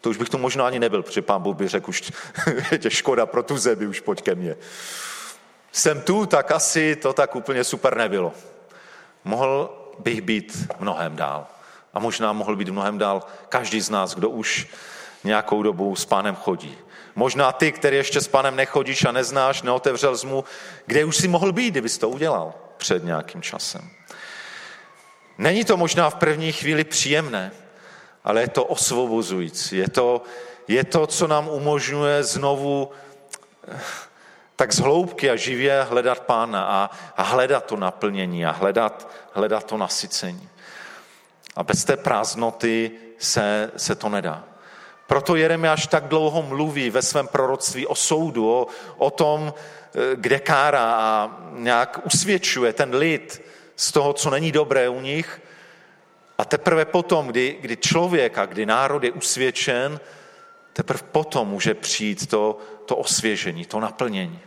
to 0.00 0.10
už 0.10 0.16
bych 0.16 0.28
tu 0.28 0.38
možná 0.38 0.66
ani 0.66 0.78
nebyl, 0.78 1.02
protože 1.02 1.22
pán 1.22 1.42
Bůh 1.42 1.56
by 1.56 1.68
řekl, 1.68 1.90
už 1.90 2.12
je 2.84 2.90
škoda 2.90 3.26
pro 3.26 3.42
tu 3.42 3.58
zemi, 3.58 3.86
už 3.86 4.00
pojď 4.00 4.22
ke 4.22 4.34
mně. 4.34 4.56
Jsem 5.72 6.00
tu, 6.00 6.26
tak 6.26 6.50
asi 6.50 6.96
to 6.96 7.12
tak 7.12 7.36
úplně 7.36 7.64
super 7.64 7.96
nebylo. 7.96 8.32
Mohl 9.24 9.70
bych 9.98 10.20
být 10.20 10.68
mnohem 10.80 11.16
dál. 11.16 11.46
A 11.94 11.98
možná 11.98 12.32
mohl 12.32 12.56
být 12.56 12.68
mnohem 12.68 12.98
dál 12.98 13.26
každý 13.48 13.80
z 13.80 13.90
nás, 13.90 14.14
kdo 14.14 14.30
už 14.30 14.68
nějakou 15.24 15.62
dobu 15.62 15.96
s 15.96 16.04
pánem 16.04 16.36
chodí. 16.36 16.78
Možná 17.14 17.52
ty, 17.52 17.72
který 17.72 17.96
ještě 17.96 18.20
s 18.20 18.28
pánem 18.28 18.56
nechodíš 18.56 19.04
a 19.04 19.12
neznáš, 19.12 19.62
neotevřel 19.62 20.16
mu, 20.24 20.44
kde 20.86 21.04
už 21.04 21.16
si 21.16 21.28
mohl 21.28 21.52
být, 21.52 21.70
kdybys 21.70 21.98
to 21.98 22.08
udělal 22.08 22.54
před 22.76 23.04
nějakým 23.04 23.42
časem. 23.42 23.90
Není 25.38 25.64
to 25.64 25.76
možná 25.76 26.10
v 26.10 26.14
první 26.14 26.52
chvíli 26.52 26.84
příjemné, 26.84 27.52
ale 28.24 28.40
je 28.40 28.48
to 28.48 28.64
osvobozující. 28.64 29.76
Je 29.76 29.88
to, 29.88 30.22
je 30.68 30.84
to 30.84 31.06
co 31.06 31.26
nám 31.26 31.48
umožňuje 31.48 32.24
znovu, 32.24 32.90
tak 34.56 34.72
z 34.72 34.78
hloubky 34.78 35.30
a 35.30 35.36
živě 35.36 35.82
hledat 35.82 36.20
Pána 36.20 36.64
a, 36.64 36.90
a 37.16 37.22
hledat 37.22 37.64
to 37.64 37.76
naplnění 37.76 38.46
a 38.46 38.50
hledat, 38.50 39.08
hledat 39.32 39.64
to 39.64 39.76
nasycení. 39.76 40.48
A 41.56 41.62
bez 41.62 41.84
té 41.84 41.96
prázdnoty 41.96 42.90
se, 43.18 43.70
se 43.76 43.94
to 43.94 44.08
nedá. 44.08 44.44
Proto 45.06 45.36
Jeremiáš 45.36 45.86
tak 45.86 46.08
dlouho 46.08 46.42
mluví 46.42 46.90
ve 46.90 47.02
svém 47.02 47.28
proroctví 47.28 47.86
o 47.86 47.94
soudu, 47.94 48.50
o, 48.50 48.66
o 48.96 49.10
tom, 49.10 49.54
eh, 49.54 49.85
kde 50.14 50.38
kára 50.38 50.94
a 50.94 51.38
nějak 51.52 52.00
usvědčuje 52.06 52.72
ten 52.72 52.94
lid 52.94 53.42
z 53.76 53.92
toho, 53.92 54.12
co 54.12 54.30
není 54.30 54.52
dobré 54.52 54.88
u 54.88 55.00
nich. 55.00 55.40
A 56.38 56.44
teprve 56.44 56.84
potom, 56.84 57.26
kdy, 57.26 57.58
kdy 57.60 57.76
člověk 57.76 58.38
a 58.38 58.46
kdy 58.46 58.66
národ 58.66 59.04
je 59.04 59.12
usvědčen, 59.12 60.00
teprve 60.72 61.00
potom 61.12 61.48
může 61.48 61.74
přijít 61.74 62.26
to, 62.26 62.58
to 62.86 62.96
osvěžení, 62.96 63.64
to 63.64 63.80
naplnění. 63.80 64.40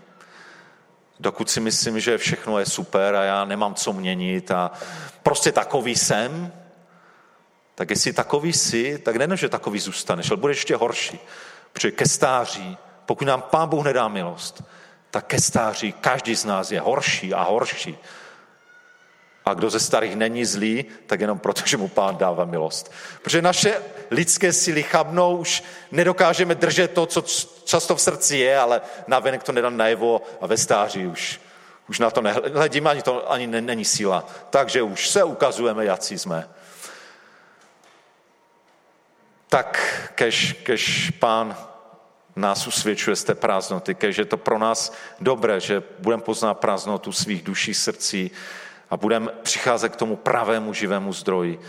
Dokud 1.20 1.50
si 1.50 1.60
myslím, 1.60 2.00
že 2.00 2.18
všechno 2.18 2.60
je 2.60 2.66
super 2.66 3.16
a 3.16 3.24
já 3.24 3.46
nemám 3.46 3.76
co 3.76 3.94
měnit 3.94 4.52
a 4.52 4.72
prostě 5.24 5.52
takový 5.52 5.96
jsem, 5.96 6.54
tak 7.76 7.90
jestli 7.90 8.14
takový 8.14 8.54
jsi, 8.54 8.98
tak 8.98 9.16
nejen, 9.16 9.38
že 9.38 9.50
takový 9.50 9.80
zůstaneš, 9.80 10.32
ale 10.32 10.38
bude 10.38 10.52
ještě 10.52 10.76
horší. 10.76 11.20
Protože 11.74 11.92
ke 11.92 12.08
stáří, 12.08 12.78
pokud 13.06 13.26
nám 13.26 13.42
Pán 13.42 13.70
Bůh 13.70 13.86
nedá 13.86 14.08
milost, 14.08 14.64
tak 15.12 15.26
ke 15.26 15.42
stáří 15.42 15.92
každý 15.92 16.36
z 16.36 16.46
nás 16.46 16.72
je 16.72 16.80
horší 16.80 17.34
a 17.34 17.44
horší. 17.44 17.98
A 19.46 19.54
kdo 19.54 19.70
ze 19.70 19.80
starých 19.80 20.16
není 20.16 20.46
zlý, 20.46 20.86
tak 21.08 21.20
jenom 21.20 21.40
proto, 21.40 21.62
že 21.66 21.78
mu 21.78 21.88
pán 21.88 22.18
dává 22.18 22.46
milost. 22.46 22.92
Protože 23.22 23.42
naše 23.42 23.82
lidské 24.12 24.54
síly 24.54 24.84
chabnou, 24.84 25.38
už 25.38 25.64
nedokážeme 25.92 26.56
držet 26.56 26.94
to, 26.94 27.06
co 27.06 27.22
často 27.64 27.96
v 27.96 28.02
srdci 28.02 28.38
je, 28.38 28.60
ale 28.60 28.82
navenek 29.08 29.44
to 29.44 29.52
nedám 29.52 29.78
najevo 29.78 30.22
a 30.42 30.48
ve 30.48 30.58
stáří 30.58 31.08
už, 31.08 31.42
už 31.90 32.00
na 32.00 32.12
to 32.12 32.22
nehledíme, 32.22 32.90
ani 32.90 33.02
to 33.02 33.32
ani 33.32 33.48
není 33.48 33.86
síla. 33.86 34.26
Takže 34.50 34.82
už 34.82 35.10
se 35.10 35.24
ukazujeme, 35.24 35.86
jaký 35.86 36.18
jsme. 36.18 36.50
Tak, 39.50 39.82
kež, 40.16 40.54
kež 40.64 41.12
pán 41.20 41.69
nás 42.36 42.68
usvědčuje 42.68 43.16
z 43.16 43.24
té 43.24 43.36
prázdnoty, 43.36 43.96
kež 43.96 44.18
je 44.18 44.26
to 44.26 44.38
pro 44.38 44.58
nás 44.58 44.94
dobré, 45.20 45.60
že 45.60 45.84
budeme 46.00 46.24
poznat 46.24 46.54
prázdnotu 46.54 47.12
svých 47.12 47.44
duší, 47.44 47.74
srdcí, 47.74 48.32
a 48.90 48.98
budeme 48.98 49.32
přicházet 49.44 49.90
k 49.90 49.96
tomu 49.96 50.16
pravému 50.16 50.74
živému 50.74 51.14
zdroji, 51.14 51.60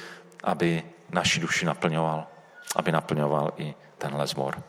aby 0.45 0.83
naši 1.11 1.41
duši 1.41 1.67
naplňoval, 1.67 2.27
aby 2.77 2.93
naplňoval 2.93 3.53
i 3.57 3.75
tenhle 3.99 4.27
zbor. 4.27 4.63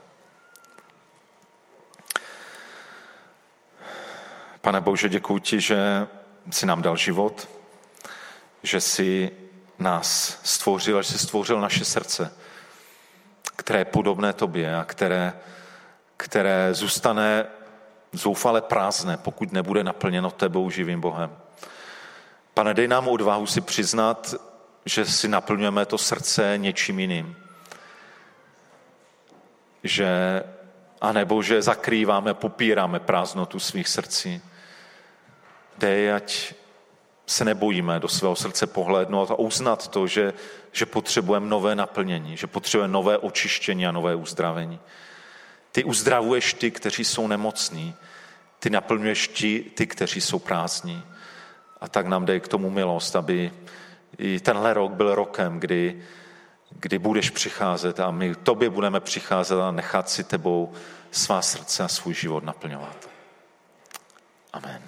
Pane 4.61 4.81
Bože, 4.81 5.09
děkuji 5.09 5.39
ti, 5.39 5.61
že 5.61 6.07
jsi 6.49 6.65
nám 6.65 6.81
dal 6.81 6.97
život, 6.97 7.49
že 8.63 8.81
jsi 8.81 9.31
nás 9.79 10.39
stvořil, 10.43 11.01
že 11.01 11.11
jsi 11.11 11.19
stvořil 11.19 11.61
naše 11.61 11.85
srdce, 11.85 12.33
které 13.55 13.79
je 13.79 13.85
podobné 13.85 14.33
tobě 14.33 14.75
a 14.75 14.83
které, 14.83 15.33
které 16.21 16.73
zůstane 16.73 17.45
zoufale 18.13 18.61
prázdné, 18.61 19.17
pokud 19.17 19.51
nebude 19.51 19.83
naplněno 19.83 20.31
tebou 20.31 20.69
živým 20.69 21.01
Bohem. 21.01 21.37
Pane, 22.53 22.73
dej 22.73 22.87
nám 22.87 23.07
odvahu 23.07 23.47
si 23.47 23.61
přiznat, 23.61 24.35
že 24.85 25.05
si 25.05 25.27
naplňujeme 25.27 25.85
to 25.85 25.97
srdce 25.97 26.53
něčím 26.57 26.99
jiným. 26.99 27.35
Že, 29.83 30.43
anebo 31.01 31.41
že 31.41 31.61
zakrýváme, 31.61 32.33
popíráme 32.33 32.99
prázdnotu 32.99 33.59
svých 33.59 33.87
srdcí. 33.87 34.41
Dej, 35.77 36.13
ať 36.13 36.53
se 37.25 37.45
nebojíme 37.45 37.99
do 37.99 38.07
svého 38.07 38.35
srdce 38.35 38.67
pohlédnout 38.67 39.31
a 39.31 39.39
uznat 39.39 39.87
to, 39.87 40.07
že, 40.07 40.33
že 40.71 40.85
potřebujeme 40.85 41.49
nové 41.49 41.75
naplnění, 41.75 42.37
že 42.37 42.47
potřebujeme 42.47 42.93
nové 42.93 43.17
očištění 43.17 43.87
a 43.87 43.91
nové 43.91 44.15
uzdravení. 44.15 44.79
Ty 45.71 45.83
uzdravuješ 45.83 46.53
ty, 46.53 46.71
kteří 46.71 47.05
jsou 47.05 47.27
nemocní. 47.27 47.95
Ty 48.59 48.69
naplňuješ 48.69 49.27
ti, 49.27 49.59
ty, 49.75 49.87
kteří 49.87 50.21
jsou 50.21 50.39
prázdní. 50.39 51.03
A 51.81 51.87
tak 51.87 52.07
nám 52.07 52.25
dej 52.25 52.39
k 52.39 52.47
tomu 52.47 52.69
milost, 52.69 53.15
aby 53.15 53.51
i 54.17 54.39
tenhle 54.39 54.73
rok 54.73 54.91
byl 54.91 55.15
rokem, 55.15 55.59
kdy, 55.59 56.01
kdy 56.69 56.99
budeš 56.99 57.29
přicházet 57.29 57.99
a 57.99 58.11
my 58.11 58.35
tobě 58.35 58.69
budeme 58.69 58.99
přicházet 58.99 59.59
a 59.59 59.71
nechat 59.71 60.09
si 60.09 60.23
tebou 60.23 60.73
svá 61.11 61.41
srdce 61.41 61.83
a 61.83 61.87
svůj 61.87 62.13
život 62.13 62.43
naplňovat. 62.43 63.09
Amen. 64.53 64.81